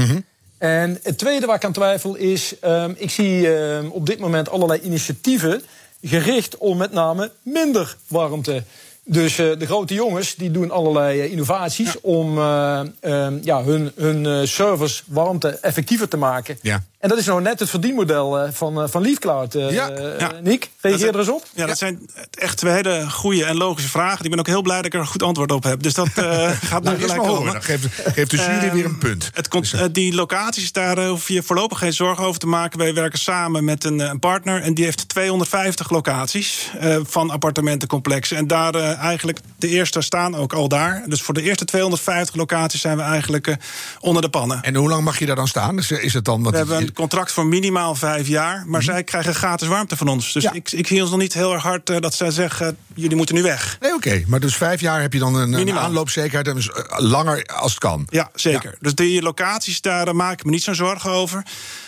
En 0.58 1.00
het 1.04 1.18
tweede 1.18 1.46
waar 1.46 1.56
ik 1.56 1.66
aan 1.66 1.72
twijfel 1.72 2.16
is, 2.16 2.60
ehm, 2.60 2.94
ik 2.96 3.10
zie 3.10 3.56
ehm, 3.56 3.88
op 3.88 4.06
dit 4.06 4.20
moment 4.20 4.50
allerlei 4.50 4.82
initiatieven 4.82 5.62
gericht 6.02 6.58
om 6.58 6.78
met 6.78 6.92
name 6.92 7.32
minder 7.44 7.98
warmte. 8.08 8.64
Dus 9.04 9.36
de 9.36 9.66
grote 9.66 9.94
jongens 9.94 10.36
die 10.36 10.52
doen 10.52 10.72
allerlei 10.72 11.30
innovaties 11.30 12.02
om 12.02 12.38
eh, 12.38 12.80
ehm, 13.00 13.38
ja, 13.42 13.64
hun, 13.64 13.92
hun 13.96 14.48
servers 14.48 15.04
warmte 15.08 15.50
effectiever 15.50 16.08
te 16.08 16.18
maken. 16.18 16.58
Ja. 16.62 16.84
En 17.08 17.14
dat 17.14 17.22
is 17.22 17.30
nou 17.30 17.42
net 17.42 17.60
het 17.60 17.70
verdienmodel 17.70 18.40
eh, 18.40 18.50
van, 18.52 18.82
eh, 18.82 18.90
van 18.90 19.02
Leafcloud. 19.02 19.56
eh 19.56 19.72
Ja, 19.72 19.90
eh, 19.90 20.20
ja. 20.20 20.32
Nick, 20.42 20.70
reageer 20.82 21.14
er 21.14 21.20
eens 21.20 21.30
op. 21.30 21.46
Ja, 21.54 21.66
dat 21.66 21.78
zijn 21.78 22.10
echt 22.32 22.58
twee 22.58 22.74
hele 22.74 23.10
goede 23.10 23.46
en 23.46 23.58
logische 23.58 23.90
vragen. 23.90 24.26
Ik 24.26 24.30
ben 24.30 24.40
ook 24.40 24.48
heel 24.48 24.62
blij 24.62 24.76
dat 24.76 24.86
ik 24.86 24.94
er 24.94 25.00
een 25.00 25.08
goed 25.08 25.24
antwoord 25.24 25.52
op 25.52 25.64
heb. 25.64 25.84
Dus 25.84 25.94
dat 25.94 26.08
eh, 26.16 26.50
gaat 26.70 26.84
Nou, 26.84 26.98
nu 26.98 27.02
gelijk 27.02 27.22
komen. 27.22 27.54
Dan 27.54 27.64
geeft, 27.64 27.86
geeft 28.06 28.32
de 28.32 28.38
jury 28.38 28.52
Ehm, 28.52 28.76
weer 28.76 28.86
een 28.86 28.98
punt. 28.98 29.30
Het 29.34 29.48
komt, 29.48 29.74
eh, 29.74 29.84
die 29.92 30.14
locaties, 30.14 30.72
daar 30.72 31.06
hoef 31.06 31.28
je 31.28 31.44
voorlopig 31.44 31.80
geen 31.80 31.94
zorgen 31.94 32.26
over 32.26 32.40
te 32.40 32.48
maken. 32.48 32.80
Wij 32.80 32.94
werken 32.94 33.20
samen 33.20 33.64
met 33.64 33.84
een, 33.84 34.00
een 34.00 34.20
partner 34.20 34.62
en 34.62 34.74
die 34.74 34.86
heeft 34.86 35.10
250 35.10 35.90
locaties 35.90 36.72
eh, 36.80 36.98
van 37.04 37.30
appartementencomplexen. 37.30 38.38
En 38.38 38.48
daar 38.48 38.76
eigenlijk, 38.76 39.40
de 39.56 39.68
eerste 39.68 40.02
staan 40.02 40.36
ook 40.36 40.54
al 40.54 40.68
daar. 40.68 41.04
Dus 41.06 41.22
voor 41.22 41.34
de 41.34 41.42
eerste 41.42 41.66
250 41.66 42.36
locaties 42.36 42.82
zijn 42.82 42.98
we 42.98 43.04
eigenlijk 43.04 43.58
onder 44.00 44.22
de 44.22 44.30
pannen. 44.30 44.62
En 44.62 44.76
hoe 44.76 44.90
lang 44.90 45.04
mag 45.04 45.20
je 45.20 45.26
daar 45.26 45.36
dan 45.36 45.48
staan? 45.48 45.78
Is, 45.78 45.92
is 45.92 46.14
het 46.14 46.26
dan 46.26 46.44
wat 46.44 46.52
We 46.52 46.58
hebben 46.58 46.78
een 46.78 46.94
contract 46.98 47.32
voor 47.32 47.46
minimaal 47.46 47.96
vijf 47.96 48.28
jaar, 48.28 48.64
maar 48.68 48.84
zij 48.84 49.04
krijgen 49.04 49.36
gratis 49.36 49.68
warmte 49.68 49.98
van 49.98 50.08
ons. 50.08 50.34
Dus 50.34 50.44
Mhm. 50.44 50.54
Ja. 50.54 50.60
ik, 50.60 50.72
ik 50.72 50.88
zie 50.88 51.02
ons 51.02 51.10
nog 51.10 51.20
niet 51.20 51.34
heel 51.34 51.54
erg 51.54 51.64
hard 51.64 51.90
eh, 51.90 52.00
dat 52.00 52.14
zij 52.14 52.32
zeggen: 52.32 52.78
jullie 52.94 53.16
moeten 53.18 53.36
nu 53.36 53.42
weg. 53.42 53.78
Nee, 53.80 53.94
oké. 53.94 54.24
Maar 54.28 54.40
dus 54.40 54.56
vijf 54.56 54.82
jaar 54.82 55.02
heb 55.02 55.14
je 55.14 55.20
dan 55.20 55.36
een, 55.36 55.42
een 55.42 55.50
Minimaal. 55.50 55.84
aanloopzekerheid. 55.84 56.48
En 56.48 56.56
dus, 56.56 56.70
eh, 56.72 57.00
langer 57.00 57.44
als 57.46 57.72
het 57.72 57.80
kan. 57.80 58.08
Ja, 58.10 58.30
zeker. 58.36 58.76
Dus 58.80 58.96
die 58.96 59.22
locaties, 59.22 59.82
daar 59.82 60.08
eh, 60.08 60.14
maak 60.14 60.34
ik 60.40 60.46
me 60.46 60.52
niet 60.52 60.64
zo'n 60.64 60.76
zorgen 60.76 61.10
over. 61.12 61.44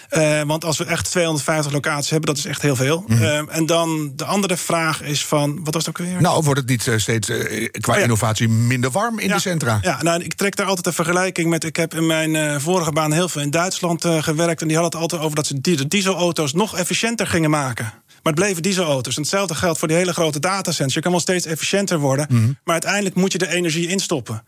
Eh, 0.10 0.42
want 0.42 0.66
als 0.66 0.78
we 0.78 0.86
echt 0.86 1.10
250 1.12 1.72
locaties 1.72 2.10
hebben, 2.10 2.28
dat 2.30 2.38
is 2.38 2.46
echt 2.46 2.62
heel 2.62 2.76
veel. 2.76 3.04
Eh, 3.10 3.56
en 3.56 3.66
dan 3.66 4.12
de 4.16 4.26
andere 4.26 4.58
vraag 4.58 5.02
is 5.02 5.26
van, 5.26 5.60
wat 5.64 5.74
was 5.74 5.86
het 5.86 5.98
ook 5.98 6.06
weer? 6.06 6.14
Mhm. 6.14 6.24
Nou, 6.24 6.44
wordt 6.44 6.60
het 6.60 6.70
niet 6.70 6.88
eh, 6.88 6.98
steeds 6.98 7.28
qua 7.72 7.92
Oh 7.94 7.98
ja. 7.98 8.04
innovatie 8.04 8.50
minder 8.50 8.92
warm 8.92 9.20
in 9.20 9.28
ja, 9.28 9.34
de 9.36 9.42
centra? 9.42 9.80
Ja, 9.82 10.02
nou, 10.04 10.24
ik 10.24 10.34
trek 10.34 10.56
daar 10.56 10.66
altijd 10.66 10.86
een 10.86 10.94
vergelijking 10.94 11.50
met. 11.50 11.64
Ik 11.64 11.76
heb 11.76 11.94
in 11.96 12.06
mijn 12.06 12.62
vorige 12.62 12.92
baan 12.92 13.12
heel 13.12 13.30
veel 13.30 13.42
in 13.42 13.50
Duitsland 13.52 14.06
gewerkt. 14.06 14.62
En 14.62 14.68
die 14.68 14.78
hadden 14.78 14.94
het 15.00 15.02
altijd 15.12 15.22
over 15.22 15.36
dat 15.36 15.48
ze 15.48 15.62
die- 15.62 15.78
de 15.78 15.88
dieselauto's 15.88 16.54
nog 16.54 16.78
efficiënter 16.78 17.28
gingen 17.28 17.50
maken. 17.50 17.94
Maar 18.30 18.38
het 18.38 18.48
bleven 18.48 18.64
dieselauto's. 18.64 19.16
En 19.16 19.22
hetzelfde 19.22 19.56
geldt 19.56 19.80
voor 19.80 19.88
die 19.88 19.98
hele 19.98 20.14
grote 20.14 20.40
datacenters. 20.40 20.94
Je 20.94 21.02
kan 21.02 21.12
wel 21.12 21.20
steeds 21.20 21.46
efficiënter 21.46 21.98
worden. 22.00 22.28
Maar 22.64 22.74
uiteindelijk 22.74 23.16
moet 23.16 23.32
je 23.32 23.38
de 23.38 23.48
energie 23.48 23.88
instoppen. 23.88 24.44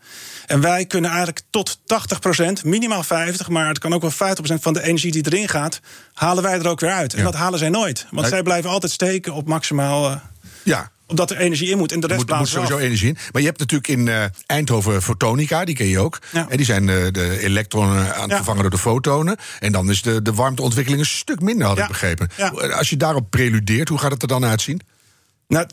En 0.46 0.60
wij 0.60 0.86
kunnen 0.86 1.10
eigenlijk 1.10 1.40
tot 1.50 1.78
80%, 1.86 2.64
minimaal 2.64 3.04
50%, 3.04 3.06
maar 3.48 3.68
het 3.68 3.78
kan 3.78 3.92
ook 3.94 4.00
wel 4.02 4.10
50% 4.10 4.14
van 4.60 4.72
de 4.72 4.82
energie 4.82 5.12
die 5.12 5.26
erin 5.26 5.48
gaat, 5.48 5.80
halen 6.14 6.42
wij 6.42 6.58
er 6.58 6.68
ook 6.68 6.80
weer 6.80 6.90
uit. 6.90 7.12
En 7.12 7.18
Ja. 7.18 7.24
dat 7.24 7.34
halen 7.34 7.58
zij 7.58 7.68
nooit. 7.68 8.06
Want 8.10 8.28
zij 8.28 8.42
blijven 8.42 8.70
altijd 8.70 8.92
steken 8.92 9.32
op 9.32 9.46
maximaal. 9.46 10.10
eh, 10.10 10.16
Ja. 10.62 10.90
Omdat 11.12 11.30
er 11.30 11.36
energie 11.36 11.70
in 11.70 11.78
moet. 11.78 11.92
En 11.92 12.00
de 12.00 12.06
rest 12.06 12.28
moet, 12.28 12.38
moet 12.38 12.48
sowieso 12.48 12.74
af. 12.74 12.80
energie 12.80 13.08
in. 13.08 13.16
Maar 13.32 13.42
je 13.42 13.48
hebt 13.48 13.58
natuurlijk 13.58 13.88
in 13.88 14.08
eh, 14.08 14.24
Eindhoven 14.46 15.02
fotonica, 15.02 15.64
die 15.64 15.74
ken 15.74 15.86
je 15.86 15.98
ook. 15.98 16.18
Ja. 16.32 16.46
En 16.48 16.56
die 16.56 16.66
zijn 16.66 16.88
eh, 16.88 16.96
de 17.10 17.38
elektronen 17.40 18.14
aan 18.14 18.22
het 18.22 18.34
vervangen 18.36 18.62
door 18.62 18.70
de 18.70 18.78
fotonen. 18.78 19.36
En 19.60 19.72
dan 19.72 19.90
is 19.90 20.02
de, 20.02 20.22
de 20.22 20.32
warmteontwikkeling 20.32 21.02
een 21.02 21.08
stuk 21.08 21.40
minder, 21.40 21.66
had 21.66 21.78
ik 21.78 21.88
begrepen. 21.88 22.28
Als 22.76 22.90
je 22.90 22.96
daarop 22.96 23.30
preludeert, 23.30 23.88
hoe 23.88 23.98
gaat 23.98 24.10
het 24.10 24.22
er 24.22 24.28
dan 24.28 24.44
uitzien? 24.44 24.80
Nou, 25.48 25.66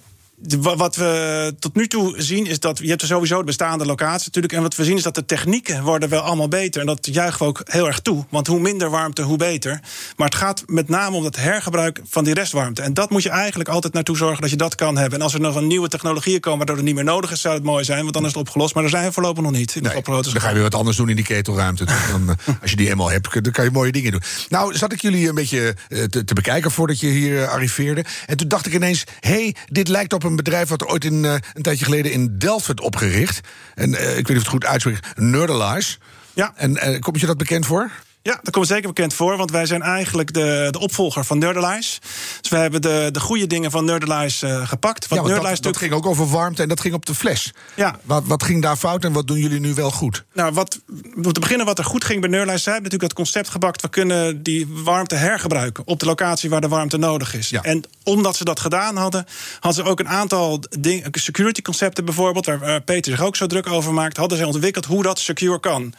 wat 0.60 0.96
we 0.96 1.56
tot 1.60 1.76
nu 1.76 1.88
toe 1.88 2.14
zien 2.18 2.46
is 2.46 2.60
dat 2.60 2.78
je 2.78 2.90
hebt 2.90 3.06
sowieso 3.06 3.40
de 3.40 3.44
bestaande 3.44 3.86
locatie 3.86 4.26
natuurlijk. 4.26 4.54
En 4.54 4.62
wat 4.62 4.76
we 4.76 4.84
zien 4.84 4.98
is 4.98 5.04
dat 5.04 5.16
de 5.16 5.26
technieken 5.26 5.84
worden 5.84 6.10
wel 6.10 6.22
allemaal 6.22 6.48
beter. 6.48 6.82
En 6.82 6.88
dat 6.88 7.08
juichen 7.12 7.40
we 7.40 7.46
ook 7.46 7.62
heel 7.66 7.88
erg 7.88 8.00
toe. 8.00 8.26
Want 8.30 8.48
hoe 8.48 8.60
minder 8.60 8.90
warmte, 8.90 9.22
hoe 9.22 9.38
beter. 9.38 9.80
Maar 10.18 10.28
het 10.28 10.36
gaat 10.36 10.64
met 10.66 10.90
name 10.90 11.16
om 11.16 11.24
het 11.24 11.36
hergebruik 11.36 12.02
van 12.10 12.24
die 12.24 12.34
restwarmte. 12.34 12.82
En 12.82 12.94
dat 12.94 13.10
moet 13.10 13.24
je 13.24 13.30
eigenlijk 13.30 13.70
altijd 13.70 13.94
naartoe 13.94 14.18
zorgen 14.18 14.42
dat 14.42 14.50
je 14.50 14.56
dat 14.56 14.76
kan 14.76 14.98
hebben. 14.98 15.20
En 15.20 15.24
als 15.24 15.34
er 15.34 15.40
nog 15.40 15.56
een 15.56 15.68
nieuwe 15.68 15.88
technologieën 15.88 16.40
komen 16.40 16.58
waardoor 16.58 16.76
het 16.76 16.86
niet 16.86 16.96
meer 16.96 17.04
nodig 17.04 17.32
is, 17.32 17.42
zou 17.42 17.56
het 17.56 17.64
mooi 17.64 17.84
zijn. 17.84 18.02
Want 18.02 18.14
dan 18.14 18.24
is 18.24 18.30
het 18.30 18.38
opgelost. 18.38 18.74
Maar 18.74 18.84
daar 18.84 18.92
zijn 18.92 19.06
we 19.06 19.12
voorlopig 19.12 19.44
nog 19.44 19.52
niet. 19.52 19.76
In 19.76 19.84
Nee, 19.84 20.02
dan 20.34 20.42
ga 20.42 20.48
je 20.48 20.54
weer 20.54 20.64
wat 20.64 20.76
anders 20.76 20.98
doen 20.98 21.10
in 21.10 21.16
die 21.16 21.26
ketelruimte. 21.26 21.86
Dan, 22.12 22.30
eh, 22.30 22.56
als 22.62 22.70
je 22.70 22.76
die 22.78 22.90
eenmaal 22.90 23.12
hebt, 23.12 23.44
dan 23.44 23.52
kan 23.52 23.64
je 23.64 23.72
mooie 23.72 23.92
dingen 23.92 24.12
doen. 24.12 24.22
Nou, 24.50 24.76
zat 24.76 24.92
ik 24.92 25.02
jullie 25.02 25.30
een 25.30 25.36
beetje 25.36 25.76
eh, 25.90 26.04
te, 26.04 26.24
te 26.24 26.34
bekijken 26.34 26.72
voordat 26.72 27.00
je 27.00 27.08
hier 27.08 27.44
eh, 27.44 27.50
arriveerde. 27.50 28.06
En 28.26 28.38
toen 28.38 28.48
dacht 28.48 28.66
ik 28.66 28.74
ineens, 28.74 29.04
hé, 29.20 29.30
hey, 29.30 29.56
dit 29.66 29.88
lijkt 29.88 30.14
op 30.14 30.24
een 30.24 30.29
bedrijf... 30.36 30.70
wat 30.70 30.86
ooit 30.86 31.06
in, 31.06 31.26
eh, 31.26 31.34
een 31.54 31.62
tijdje 31.62 31.86
geleden 31.86 32.12
in 32.12 32.38
Delft 32.38 32.68
werd 32.68 32.82
opgericht. 32.82 33.48
En 33.76 33.96
eh, 33.96 34.10
ik 34.10 34.28
weet 34.28 34.28
niet 34.28 34.38
of 34.38 34.44
het 34.44 34.48
goed 34.48 34.66
uitspreekt, 34.66 35.20
Nerdalize. 35.20 35.98
Ja. 36.34 36.54
En 36.56 36.78
eh, 36.78 37.00
komt 37.00 37.20
je 37.20 37.26
dat 37.26 37.38
bekend 37.38 37.66
voor? 37.66 37.92
Ja, 38.22 38.40
dat 38.44 38.54
komt 38.54 38.68
zeker 38.68 38.88
bekend 38.88 39.14
voor, 39.14 39.38
want 39.38 39.52
wij 39.52 39.66
zijn 39.66 39.82
eigenlijk 39.82 40.34
de, 40.34 40.68
de 40.72 40.80
opvolger 40.80 41.24
van 41.26 41.38
Nerdalize. 41.38 42.00
Dus 42.42 42.50
we 42.50 42.58
hebben 42.58 42.82
de, 42.82 43.10
de 43.12 43.20
goede 43.20 43.48
dingen 43.48 43.72
van 43.72 43.86
Nerdalize 43.86 44.48
eh, 44.48 44.68
gepakt. 44.68 45.04
Ja, 45.04 45.10
Want 45.10 45.22
dat, 45.22 45.32
Nerdalize 45.32 45.62
dat 45.62 45.78
ging 45.78 45.94
ook 45.94 46.06
over 46.06 46.30
warmte 46.30 46.62
en 46.62 46.70
dat 46.70 46.80
ging 46.80 46.94
op 46.94 47.06
de 47.06 47.16
fles. 47.16 47.54
Ja. 47.76 48.00
Wat, 48.04 48.24
wat 48.26 48.44
ging 48.44 48.62
daar 48.62 48.76
fout 48.76 49.04
en 49.04 49.12
wat 49.12 49.28
doen 49.28 49.40
jullie 49.40 49.60
nu 49.60 49.74
wel 49.74 49.92
goed? 49.92 50.24
Nou, 50.34 50.54
wat, 50.54 50.80
om 51.16 51.34
te 51.34 51.40
beginnen 51.40 51.66
wat 51.66 51.78
er 51.78 51.84
goed 51.84 52.04
ging 52.04 52.22
bij 52.22 52.30
Neurlijst... 52.30 52.64
zij 52.64 52.74
hebben 52.74 52.92
natuurlijk 52.92 53.18
dat 53.18 53.26
concept 53.26 53.50
gebakt... 53.50 53.82
we 53.82 53.90
kunnen 53.90 54.44
die 54.44 54.68
warmte 54.84 55.16
hergebruiken 55.16 55.88
op 55.88 56.00
de 56.00 56.06
locatie 56.06 56.50
waar 56.50 56.62
de 56.62 56.68
warmte 56.68 56.98
nodig 56.98 57.34
is. 57.34 57.50
Ja. 57.50 57.62
En 57.62 57.84
omdat 58.04 58.36
ze 58.36 58.44
dat 58.44 58.60
gedaan 58.60 58.96
hadden... 58.96 59.26
hadden 59.60 59.84
ze 59.84 59.90
ook 59.90 60.00
een 60.00 60.10
aantal 60.10 60.64
ding- 60.80 61.06
security 61.12 61.62
concepten 61.62 62.06
bijvoorbeeld... 62.06 62.46
waar 62.46 62.82
Peter 62.82 63.12
zich 63.12 63.22
ook 63.22 63.36
zo 63.36 63.48
druk 63.48 63.68
over 63.68 63.94
maakt... 63.94 64.18
hadden 64.18 64.38
zij 64.38 64.48
ontwikkeld 64.48 64.86
hoe 64.86 65.04
dat 65.04 65.20
secure 65.20 65.60
kan. 65.60 65.94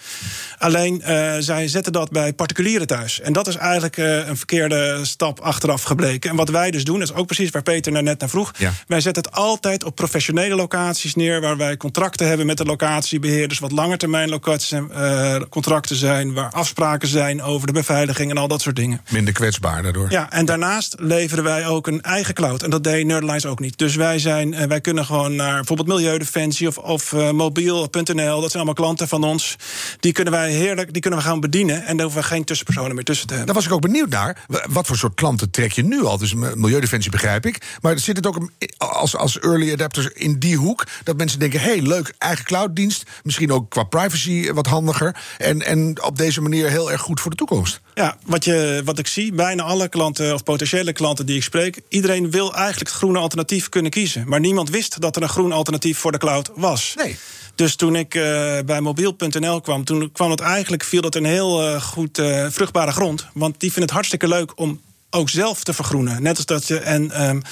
Alleen, 0.59 1.02
eh, 1.02 1.37
zij 1.38 1.68
zetten 1.68 1.92
dat 1.92 2.10
dat 2.11 2.23
bij 2.23 2.33
particulieren 2.33 2.87
thuis. 2.87 3.20
En 3.20 3.33
dat 3.33 3.46
is 3.46 3.57
eigenlijk 3.57 3.96
uh, 3.96 4.29
een 4.29 4.37
verkeerde 4.37 4.99
stap 5.03 5.40
achteraf 5.40 5.83
gebleken. 5.83 6.31
En 6.31 6.37
wat 6.37 6.49
wij 6.49 6.70
dus 6.70 6.85
doen, 6.85 6.99
dat 6.99 7.09
is 7.09 7.14
ook 7.14 7.27
precies 7.27 7.51
waar 7.51 7.62
Peter 7.62 7.92
naar 7.92 8.03
net 8.03 8.20
naar 8.20 8.29
vroeg. 8.29 8.53
Ja. 8.57 8.73
Wij 8.87 9.01
zetten 9.01 9.23
het 9.23 9.33
altijd 9.33 9.85
op 9.85 9.94
professionele 9.94 10.55
locaties 10.55 11.14
neer, 11.14 11.40
waar 11.40 11.57
wij 11.57 11.77
contracten 11.77 12.29
hebben 12.29 12.46
met 12.46 12.57
de 12.57 12.64
locatiebeheerders, 12.64 13.59
wat 13.59 13.73
langetermijn 13.73 14.29
locaties, 14.29 14.73
uh, 14.73 15.37
contracten 15.49 15.96
zijn, 15.96 16.33
waar 16.33 16.51
afspraken 16.51 17.09
zijn 17.09 17.42
over 17.42 17.66
de 17.66 17.73
beveiliging 17.73 18.31
en 18.31 18.37
al 18.37 18.49
dat 18.49 18.61
soort 18.61 18.77
dingen. 18.77 19.01
Minder 19.11 19.33
kwetsbaar 19.33 19.83
daardoor. 19.83 20.11
Ja, 20.11 20.33
en 20.33 20.44
daarnaast 20.44 20.94
leveren 20.99 21.44
wij 21.44 21.66
ook 21.66 21.87
een 21.87 22.03
eigen 22.03 22.35
cloud. 22.35 22.62
En 22.62 22.70
dat 22.70 22.85
deed 22.85 23.07
Nerdlines 23.07 23.46
ook 23.46 23.61
niet. 23.61 23.79
Dus 23.79 23.94
wij, 23.94 24.18
zijn, 24.18 24.53
uh, 24.53 24.62
wij 24.62 24.81
kunnen 24.81 25.05
gewoon 25.05 25.37
naar 25.37 25.55
bijvoorbeeld 25.55 25.88
Milieudefensie 25.88 26.68
of, 26.68 26.79
of 26.79 27.12
mobiel.nl, 27.33 28.40
dat 28.40 28.51
zijn 28.51 28.53
allemaal 28.53 28.75
klanten 28.75 29.09
van 29.09 29.25
ons. 29.25 29.57
Die 30.01 30.12
kunnen 30.12 30.33
wij 30.33 30.51
heerlijk, 30.51 30.92
die 30.92 31.03
kunnen 31.03 31.20
we 31.20 31.25
gaan 31.25 31.40
bedienen. 31.40 31.85
En 31.85 31.96
daar 32.01 32.11
hoeven 32.11 32.31
we 32.31 32.37
geen 32.37 32.45
tussenpersonen 32.45 32.95
meer 32.95 33.05
tussen 33.05 33.27
te 33.27 33.35
hebben. 33.35 33.55
Daar 33.55 33.63
was 33.63 33.71
ik 33.73 33.77
ook 33.77 33.93
benieuwd 33.93 34.09
naar. 34.09 34.45
Wat 34.69 34.87
voor 34.87 34.97
soort 34.97 35.15
klanten 35.15 35.51
trek 35.51 35.73
je 35.73 35.85
nu 35.85 36.05
al? 36.05 36.19
Dus 36.19 36.35
Milieudefensie 36.35 37.11
begrijp 37.11 37.47
ik. 37.47 37.79
Maar 37.81 37.99
zit 37.99 38.17
het 38.17 38.27
ook 38.27 38.51
als, 38.77 39.17
als 39.17 39.39
early 39.39 39.73
adapters 39.73 40.09
in 40.09 40.39
die 40.39 40.57
hoek? 40.57 40.87
Dat 41.05 41.17
mensen 41.17 41.39
denken, 41.39 41.61
hey, 41.61 41.81
leuk, 41.83 42.15
eigen 42.19 42.45
clouddienst. 42.45 43.03
Misschien 43.23 43.53
ook 43.53 43.71
qua 43.71 43.83
privacy 43.83 44.53
wat 44.53 44.67
handiger. 44.67 45.17
En, 45.39 45.63
en 45.63 46.03
op 46.03 46.19
deze 46.19 46.41
manier 46.41 46.69
heel 46.69 46.93
erg 46.93 47.01
goed 47.01 47.21
voor 47.21 47.31
de 47.31 47.37
toekomst. 47.37 47.81
Ja, 47.95 48.17
wat, 48.27 48.45
je, 48.45 48.83
wat 48.85 48.99
ik 48.99 49.07
zie, 49.07 49.33
bijna 49.33 49.63
alle 49.63 49.89
klanten 49.89 50.35
of 50.35 50.43
potentiële 50.43 50.93
klanten 50.93 51.27
die 51.27 51.37
ik 51.37 51.43
spreek... 51.43 51.81
iedereen 51.89 52.31
wil 52.31 52.55
eigenlijk 52.55 52.91
het 52.91 52.99
groene 52.99 53.19
alternatief 53.19 53.69
kunnen 53.69 53.91
kiezen. 53.91 54.29
Maar 54.29 54.41
niemand 54.41 54.71
wist 54.71 55.01
dat 55.01 55.17
er 55.17 55.23
een 55.23 55.29
groen 55.29 55.53
alternatief 55.53 55.99
voor 55.99 56.13
de 56.13 56.19
cloud 56.19 56.51
was. 56.55 56.95
Nee. 56.97 57.19
Dus 57.55 57.77
toen 57.77 57.97
ik 57.97 58.15
uh, 58.15 58.23
bij 58.67 58.81
mobiel.nl 58.81 59.61
kwam, 59.61 59.85
toen 59.85 60.13
kwam 60.13 60.31
het 60.31 60.41
eigenlijk, 60.41 60.85
viel 60.85 61.01
dat 61.01 61.15
een 61.15 61.25
heel 61.25 61.69
uh, 61.69 61.81
goed 61.90 62.18
uh, 62.18 62.46
vruchtbare 62.50 62.92
grond. 62.92 63.26
Want 63.33 63.61
die 63.61 63.72
vinden 63.72 63.83
het 63.83 63.92
hartstikke 63.92 64.29
leuk 64.29 64.59
om 64.59 64.81
ook 65.11 65.29
zelf 65.29 65.64
te 65.64 65.72
vergroenen. 65.72 66.22
Net 66.22 66.37
als 66.37 66.46
dat 66.46 66.66
je. 66.66 66.79
En, 66.79 67.29
um, 67.29 67.42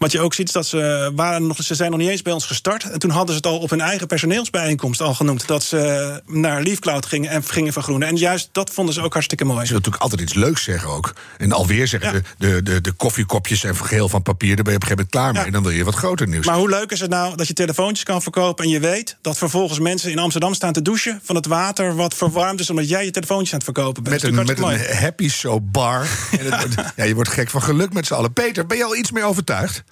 wat 0.00 0.12
je 0.12 0.20
ook 0.20 0.34
ziet 0.34 0.46
is 0.46 0.52
dat 0.52 0.66
ze, 0.66 1.12
waren 1.14 1.46
nog, 1.46 1.62
ze 1.62 1.74
zijn 1.74 1.90
nog 1.90 2.00
niet 2.00 2.08
eens 2.08 2.22
bij 2.22 2.32
ons 2.32 2.46
gestart. 2.46 2.90
En 2.90 2.98
toen 2.98 3.10
hadden 3.10 3.28
ze 3.28 3.36
het 3.36 3.46
al 3.46 3.58
op 3.58 3.70
hun 3.70 3.80
eigen 3.80 4.06
personeelsbijeenkomst 4.06 5.00
al 5.00 5.14
genoemd. 5.14 5.46
Dat 5.46 5.62
ze 5.62 6.22
naar 6.26 6.62
LeafCloud 6.62 7.06
gingen 7.06 7.30
en 7.30 7.44
gingen 7.44 7.72
vergroenen. 7.72 8.08
En 8.08 8.16
juist 8.16 8.48
dat 8.52 8.70
vonden 8.70 8.94
ze 8.94 9.02
ook 9.02 9.12
hartstikke 9.12 9.44
mooi. 9.44 9.58
Ze 9.58 9.66
willen 9.66 9.82
natuurlijk 9.82 10.02
altijd 10.02 10.20
iets 10.20 10.34
leuks 10.34 10.62
zeggen 10.62 10.90
ook. 10.90 11.12
En 11.38 11.52
alweer 11.52 11.88
zeggen 11.88 12.12
ja. 12.12 12.20
de, 12.38 12.52
de, 12.52 12.62
de, 12.62 12.80
de, 12.80 12.92
koffiekopjes 12.92 13.60
zijn 13.60 13.76
geheel 13.76 14.08
van 14.08 14.22
papier. 14.22 14.56
Daar 14.56 14.64
ben 14.64 14.72
je 14.72 14.78
op 14.78 14.82
een 14.82 14.88
gegeven 14.88 15.10
moment 15.12 15.32
klaar 15.32 15.32
mee. 15.32 15.40
Ja. 15.40 15.46
En 15.46 15.52
dan 15.52 15.62
wil 15.62 15.72
je 15.72 15.84
wat 15.84 15.94
groter 15.94 16.28
nieuws. 16.28 16.46
Maar 16.46 16.56
hoe 16.56 16.68
leuk 16.68 16.90
is 16.90 17.00
het 17.00 17.10
nou 17.10 17.36
dat 17.36 17.46
je 17.46 17.52
telefoontjes 17.52 18.04
kan 18.04 18.22
verkopen... 18.22 18.64
en 18.64 18.70
je 18.70 18.80
weet 18.80 19.16
dat 19.20 19.38
vervolgens 19.38 19.78
mensen 19.78 20.10
in 20.10 20.18
Amsterdam 20.18 20.54
staan 20.54 20.72
te 20.72 20.82
douchen... 20.82 21.20
van 21.22 21.36
het 21.36 21.46
water 21.46 21.94
wat 21.94 22.14
verwarmd 22.14 22.60
is 22.60 22.70
omdat 22.70 22.88
jij 22.88 23.04
je 23.04 23.10
telefoontjes 23.10 23.52
aan 23.52 23.58
het 23.58 23.74
verkopen 23.74 24.02
bent. 24.02 24.22
Met 24.22 24.30
een, 24.30 24.46
met 24.46 24.58
een 24.58 24.96
happy 24.96 25.28
so 25.28 25.60
bar. 25.60 26.08
en 26.38 26.52
het, 26.52 26.74
ja, 26.96 27.04
je 27.04 27.14
wordt 27.14 27.30
gek 27.30 27.50
van 27.50 27.62
geluk 27.62 27.92
met 27.92 28.06
z'n 28.06 28.14
allen. 28.14 28.32
Peter, 28.32 28.66
ben 28.66 28.76
je 28.76 28.84
al 28.84 28.96
iets 28.96 29.10
meer 29.10 29.24
overtuigd? 29.24 29.84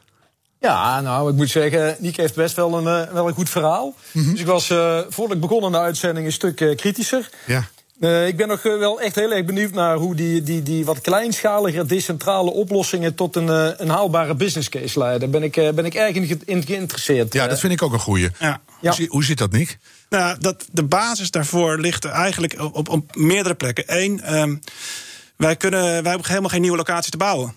Ja, 0.60 1.00
nou, 1.00 1.30
ik 1.30 1.36
moet 1.36 1.50
zeggen, 1.50 1.96
Niek 1.98 2.16
heeft 2.16 2.34
best 2.34 2.56
wel 2.56 2.78
een, 2.78 3.06
uh, 3.06 3.12
wel 3.12 3.28
een 3.28 3.34
goed 3.34 3.48
verhaal. 3.48 3.94
Mm 4.12 4.22
-hmm. 4.22 4.30
Dus 4.30 4.40
ik 4.40 4.46
was, 4.46 4.70
uh, 4.70 5.00
voordat 5.08 5.36
ik 5.36 5.42
begon 5.42 5.64
aan 5.64 5.72
de 5.72 5.78
uitzending, 5.78 6.26
een 6.26 6.32
stuk 6.32 6.60
uh, 6.60 6.76
kritischer. 6.76 7.30
Ja. 7.46 7.68
Uh, 8.00 8.26
ik 8.26 8.36
ben 8.36 8.48
nog 8.48 8.62
wel 8.62 9.00
echt 9.00 9.14
heel 9.14 9.32
erg 9.32 9.44
benieuwd 9.44 9.72
naar 9.72 9.96
hoe 9.96 10.14
die, 10.14 10.42
die, 10.42 10.62
die 10.62 10.84
wat 10.84 11.00
kleinschalige, 11.00 11.86
decentrale 11.86 12.50
oplossingen 12.50 13.14
tot 13.14 13.36
een, 13.36 13.46
uh, 13.46 13.68
een 13.76 13.88
haalbare 13.88 14.34
business 14.34 14.68
case 14.68 14.98
leiden. 14.98 15.20
Daar 15.20 15.40
ben 15.40 15.42
ik, 15.42 15.56
uh, 15.56 15.70
ben 15.70 15.84
ik 15.84 15.94
erg 15.94 16.14
in, 16.14 16.26
ge 16.26 16.38
in 16.44 16.66
geïnteresseerd. 16.66 17.32
Ja, 17.32 17.46
dat 17.46 17.60
vind 17.60 17.72
ik 17.72 17.82
ook 17.82 17.92
een 17.92 17.98
goeie. 17.98 18.30
Ja. 18.38 18.60
Hoe, 19.08 19.24
zit 19.24 19.38
dat, 19.38 19.52
Nick? 19.52 19.78
Nou, 20.08 20.38
dat, 20.40 20.66
de 20.72 20.82
basis 20.82 21.30
daarvoor 21.30 21.78
ligt 21.78 22.04
eigenlijk 22.04 22.60
op, 22.60 22.76
op, 22.76 22.88
op 22.88 23.16
meerdere 23.16 23.54
plekken. 23.54 23.84
Eén, 23.86 24.38
um, 24.38 24.60
wij, 25.36 25.56
kunnen, 25.56 25.80
wij 25.80 26.10
hebben 26.10 26.26
helemaal 26.26 26.50
geen 26.50 26.60
nieuwe 26.60 26.76
locatie 26.76 27.10
te 27.10 27.16
bouwen. 27.16 27.54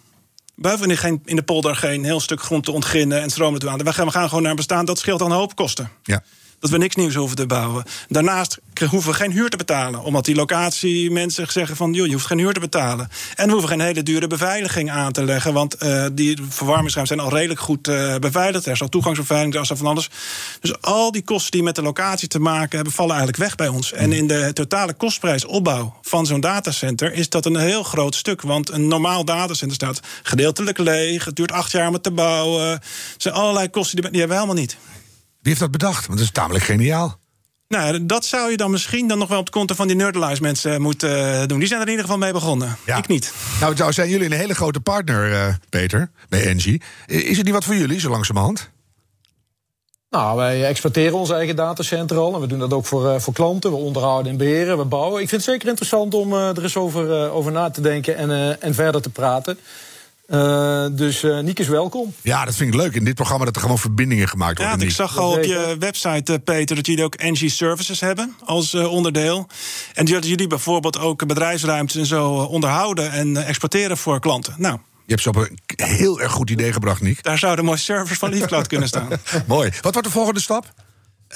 In, 0.55 1.21
in 1.25 1.35
de 1.35 1.43
polder 1.43 1.75
geen 1.75 2.03
heel 2.03 2.19
stuk 2.19 2.41
grond 2.41 2.63
te 2.63 2.71
ontginnen 2.71 3.21
en 3.21 3.29
stromen 3.29 3.59
te 3.59 3.69
aan. 3.69 3.77
We 3.77 3.93
gaan, 3.93 4.05
we 4.05 4.11
gaan 4.11 4.27
gewoon 4.27 4.43
naar 4.43 4.55
bestaan. 4.55 4.85
Dat 4.85 4.99
scheelt 4.99 5.19
dan 5.19 5.31
een 5.31 5.37
hoop 5.37 5.55
kosten. 5.55 5.89
Ja. 6.03 6.23
Dat 6.59 6.69
we 6.69 6.77
niks 6.77 6.95
nieuws 6.95 7.15
hoeven 7.15 7.35
te 7.35 7.45
bouwen. 7.45 7.83
Daarnaast 8.07 8.59
hoeven 8.88 9.15
geen 9.15 9.32
huur 9.32 9.50
te 9.50 9.58
betalen. 9.58 10.04
Omdat 10.04 10.26
die 10.26 10.36
locatie 10.36 11.12
mensen 11.12 11.52
zeggen 11.52 11.76
van... 11.76 11.94
joh, 11.94 12.06
je 12.06 12.13
hoeft 12.13 12.26
geen 12.26 12.38
huur 12.38 12.54
te 12.54 12.60
betalen. 12.60 13.10
En 13.36 13.46
we 13.46 13.52
hoeven 13.52 13.70
geen 13.70 13.80
hele 13.82 14.04
dure 14.04 14.28
beveiliging 14.28 14.91
aan 14.91 15.12
te 15.12 15.24
leggen. 15.24 15.54
Want 15.54 15.84
uh, 15.84 16.06
die 16.12 16.38
verwarmingsruimtes 16.50 17.17
zijn 17.17 17.30
al 17.30 17.38
redelijk 17.38 17.60
goed 17.60 17.88
uh, 17.88 18.15
beveiligd. 18.15 18.65
Er 18.65 18.72
is 18.72 18.82
al 18.82 18.89
toegangsbeveiliging, 18.89 19.70
er 19.70 19.78
van 19.78 19.88
alles. 19.88 20.10
Dus 20.60 20.82
al 20.82 21.12
die 21.12 21.24
kosten 21.24 21.52
die 21.52 21.63
met 21.63 21.76
de 21.76 21.82
locatie 21.82 22.28
te 22.28 22.39
maken 22.39 22.76
hebben... 22.76 22.94
vallen 22.94 23.15
eigenlijk 23.15 23.44
weg 23.44 23.56
bij 23.56 23.67
ons. 23.67 23.94
En 23.94 24.12
in 24.12 24.28
de 24.28 24.54
totale 24.54 24.94
kostprijs 24.94 25.46
opbouw 25.46 25.96
van 26.02 26.26
zo'n 26.26 26.39
datacenter... 26.39 27.13
is 27.13 27.30
dat 27.30 27.46
een 27.46 27.58
heel 27.58 27.84
groot 27.84 28.15
stuk. 28.15 28.41
Want 28.41 28.72
een 28.72 28.88
normaal 28.88 29.26
datacenter 29.26 29.76
staat 29.76 30.00
gedeeltelijk 30.24 30.78
leeg. 30.78 31.26
Het 31.26 31.36
duurt 31.36 31.52
acht 31.52 31.72
jaar 31.72 31.88
om 31.88 31.94
het 31.94 32.04
te 32.04 32.12
bouwen. 32.12 32.70
Er 32.72 32.82
zijn 33.17 33.34
allerlei 33.34 33.70
kosten 33.70 34.02
die, 34.02 34.12
die 34.12 34.20
hebben 34.20 34.38
we 34.38 34.44
helemaal 34.44 34.63
niet. 34.63 34.78
Wie 35.41 35.50
heeft 35.50 35.60
dat 35.60 35.72
bedacht? 35.72 36.06
Want 36.06 36.17
dat 36.17 36.28
is 36.28 36.34
tamelijk 36.34 36.65
geniaal. 36.65 37.20
Nou, 37.71 38.05
dat 38.05 38.25
zou 38.25 38.51
je 38.51 38.57
dan 38.57 38.71
misschien 38.71 39.07
dan 39.07 39.17
nog 39.17 39.29
wel 39.29 39.38
op 39.38 39.45
het 39.45 39.53
konto 39.53 39.75
van 39.75 39.88
die 39.88 39.95
Nerdlize 39.95 40.41
mensen 40.41 40.81
moeten 40.81 41.47
doen. 41.47 41.60
Die 41.60 41.67
zijn 41.67 41.79
er 41.79 41.86
in 41.86 41.91
ieder 41.91 42.05
geval 42.05 42.19
mee 42.19 42.31
begonnen. 42.31 42.77
Ja. 42.86 42.97
Ik 42.97 43.07
niet. 43.07 43.34
Nou, 43.60 43.75
nou 43.75 43.93
zijn 43.93 44.10
jullie 44.10 44.25
een 44.25 44.31
hele 44.31 44.55
grote 44.55 44.79
partner, 44.79 45.31
uh, 45.31 45.47
Peter, 45.69 46.12
bij 46.29 46.45
Engie. 46.45 46.81
Is 47.05 47.38
het 47.38 47.45
niet 47.45 47.53
wat 47.53 47.63
voor 47.63 47.75
jullie, 47.75 47.99
zo 47.99 48.10
langzamerhand? 48.10 48.69
Nou, 50.10 50.38
wij 50.38 50.65
exporteren 50.65 51.17
ons 51.17 51.29
eigen 51.29 51.55
datacenter 51.55 52.17
al. 52.17 52.34
En 52.34 52.41
we 52.41 52.47
doen 52.47 52.60
dat 52.60 52.73
ook 52.73 52.86
voor, 52.86 53.05
uh, 53.05 53.19
voor 53.19 53.34
klanten. 53.34 53.71
We 53.71 53.77
onderhouden 53.77 54.31
en 54.31 54.38
beheren, 54.38 54.77
we 54.77 54.86
bouwen. 54.86 55.21
Ik 55.21 55.29
vind 55.29 55.41
het 55.41 55.51
zeker 55.51 55.67
interessant 55.67 56.13
om 56.13 56.34
uh, 56.34 56.49
er 56.49 56.63
eens 56.63 56.77
over, 56.77 57.29
over 57.31 57.51
na 57.51 57.69
te 57.69 57.81
denken 57.81 58.17
en, 58.17 58.62
en 58.62 58.73
verder 58.73 59.01
te 59.01 59.10
praten. 59.10 59.57
Uh, 60.32 60.86
dus 60.91 61.24
uh, 61.24 61.39
Niek 61.39 61.60
is 61.60 61.67
welkom. 61.67 62.13
Ja, 62.22 62.46
dat 62.46 62.56
vind 62.56 62.74
ik 62.74 62.80
leuk. 62.80 62.96
In 62.96 63.04
dit 63.04 63.15
programma 63.15 63.46
dat 63.46 63.56
er 63.56 63.62
gewoon 63.62 63.78
verbindingen 63.78 64.28
gemaakt 64.28 64.58
worden. 64.58 64.80
Ja, 64.80 64.86
ik 64.86 64.91
zag 64.91 65.17
al 65.17 65.32
op 65.32 65.44
je 65.44 65.76
website, 65.80 66.32
uh, 66.32 66.38
Peter, 66.44 66.76
dat 66.76 66.86
jullie 66.86 67.04
ook 67.04 67.15
Engie 67.15 67.50
Services 67.50 68.00
hebben 68.00 68.36
als 68.46 68.74
onderdeel. 68.74 69.48
En 69.94 70.06
dat 70.06 70.28
jullie 70.28 70.48
bijvoorbeeld 70.48 71.00
ook 71.00 71.28
bedrijfsruimtes 71.28 71.96
en 71.96 72.06
zo 72.06 72.34
onderhouden 72.34 73.12
en 73.12 73.46
exporteren 73.46 73.98
voor 73.98 74.20
klanten. 74.20 74.54
Nou. 74.58 74.80
Je 75.06 75.17
hebt 75.17 75.22
ze 75.22 75.30
op 75.30 75.36
een 75.36 75.86
heel 75.88 76.22
erg 76.22 76.32
goed 76.32 76.50
idee 76.50 76.74
gebracht, 76.74 77.02
Niek. 77.02 77.24
Daar 77.24 77.38
zouden 77.38 77.65
mooie 77.65 77.78
servers 77.78 78.20
van 78.20 78.30
LeafCloud 78.30 78.67
kunnen 78.67 78.88
staan. 78.88 79.08
Mooi. 79.48 79.72
Wat 79.82 79.94
wordt 79.94 80.08
de 80.08 80.13
volgende 80.13 80.39
stap? 80.39 80.74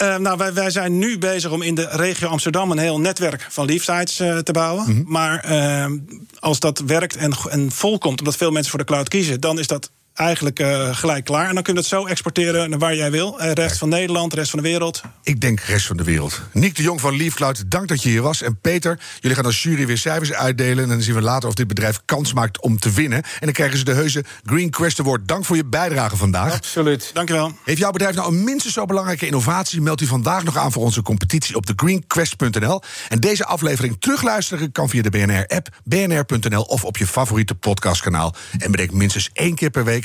Uh, 0.02 0.18
nou, 0.18 0.38
wij, 0.38 0.54
wij, 0.54 0.70
zijn 0.70 0.98
nu 0.98 1.18
bezig 1.18 1.52
om 1.52 1.62
in 1.62 1.76
de 1.76 1.88
regio 1.92 2.28
Amsterdam 2.28 2.72
een 2.72 2.78
heel 2.78 3.00
netwerk 3.00 3.48
van 3.50 3.66
leafsites 3.66 4.20
uh, 4.20 4.38
te 4.38 4.52
bouwen. 4.52 4.86
Mm 4.88 4.96
-hmm. 4.96 5.06
Maar 5.08 5.52
uh, 5.52 6.00
als 6.40 6.60
dat 6.60 6.80
werkt 6.80 7.16
en, 7.16 7.34
en 7.50 7.72
volkomt, 7.72 8.20
omdat 8.20 8.36
veel 8.36 8.52
mensen 8.52 8.70
voor 8.70 8.80
de 8.80 8.86
cloud 8.86 9.08
kiezen, 9.08 9.42
dan 9.42 9.60
is 9.60 9.68
dat 9.68 9.92
eigenlijk 10.16 10.60
uh, 10.60 10.96
gelijk 10.96 11.26
klaar. 11.26 11.48
En 11.48 11.54
dan 11.54 11.64
kun 11.64 11.74
je 11.74 11.80
het 11.80 11.90
zo 11.90 12.06
exporteren 12.06 12.70
naar 12.70 12.80
waar 12.80 12.96
jij 12.96 13.12
wil. 13.12 13.42
Uh, 13.42 13.52
rest 13.52 13.78
van 13.78 13.90
Nederland, 13.90 14.34
rest 14.34 14.50
van 14.50 14.60
de 14.60 14.70
wereld. 14.70 15.02
Ik 15.24 15.42
denk 15.42 15.60
rest 15.60 15.86
van 15.86 15.98
de 15.98 16.04
wereld. 16.04 16.42
Nick 16.52 16.76
de 16.76 16.84
Jong 16.84 17.02
van 17.02 17.18
LeafCloud, 17.18 17.72
dank 17.72 17.88
dat 17.88 18.04
je 18.04 18.10
hier 18.10 18.22
was. 18.22 18.42
En 18.42 18.60
Peter, 18.62 19.00
jullie 19.20 19.36
gaan 19.36 19.46
als 19.46 19.64
jury 19.64 19.86
weer 19.86 19.98
cijfers 19.98 20.34
uitdelen. 20.34 20.84
En 20.84 20.90
dan 20.90 21.02
zien 21.02 21.16
we 21.16 21.22
later 21.22 21.50
of 21.50 21.56
dit 21.56 21.68
bedrijf 21.68 22.00
kans 22.06 22.34
maakt 22.34 22.62
om 22.62 22.80
te 22.80 22.92
winnen. 22.92 23.24
En 23.24 23.40
dan 23.40 23.52
krijgen 23.52 23.78
ze 23.78 23.84
de 23.84 23.94
heuse 23.94 24.24
Green 24.46 24.70
Quest 24.70 25.00
Award. 25.00 25.28
Dank 25.28 25.46
voor 25.46 25.56
je 25.56 25.66
bijdrage 25.66 26.16
vandaag. 26.16 26.54
Absoluut. 26.54 27.12
Dank 27.14 27.28
je 27.28 27.34
wel. 27.34 27.58
Heeft 27.64 27.78
jouw 27.78 27.92
bedrijf 27.92 28.16
nou 28.16 28.36
een 28.36 28.44
minstens 28.44 28.74
zo 28.74 28.86
belangrijke 28.86 29.26
innovatie? 29.26 29.82
Meld 29.82 30.02
u 30.02 30.06
vandaag 30.06 30.44
nog 30.44 30.58
aan 30.58 30.72
voor 30.72 30.84
onze 30.84 31.02
competitie 31.02 31.56
op 31.56 31.66
thegreenquest.nl. 31.66 32.82
En 33.10 33.20
deze 33.20 33.46
aflevering 33.46 33.96
terugluisteren 34.00 34.72
kan 34.72 34.90
via 34.90 35.02
de 35.02 35.10
BNR-app, 35.10 35.68
bnr.nl 35.84 36.62
of 36.62 36.84
op 36.84 36.98
je 36.98 37.08
favoriete 37.08 37.56
podcastkanaal. 37.56 38.36
En 38.58 38.72
bedenk 38.72 38.92
minstens 38.92 39.30
één 39.34 39.56
keer 39.56 39.70
per 39.70 39.84
week 39.84 40.05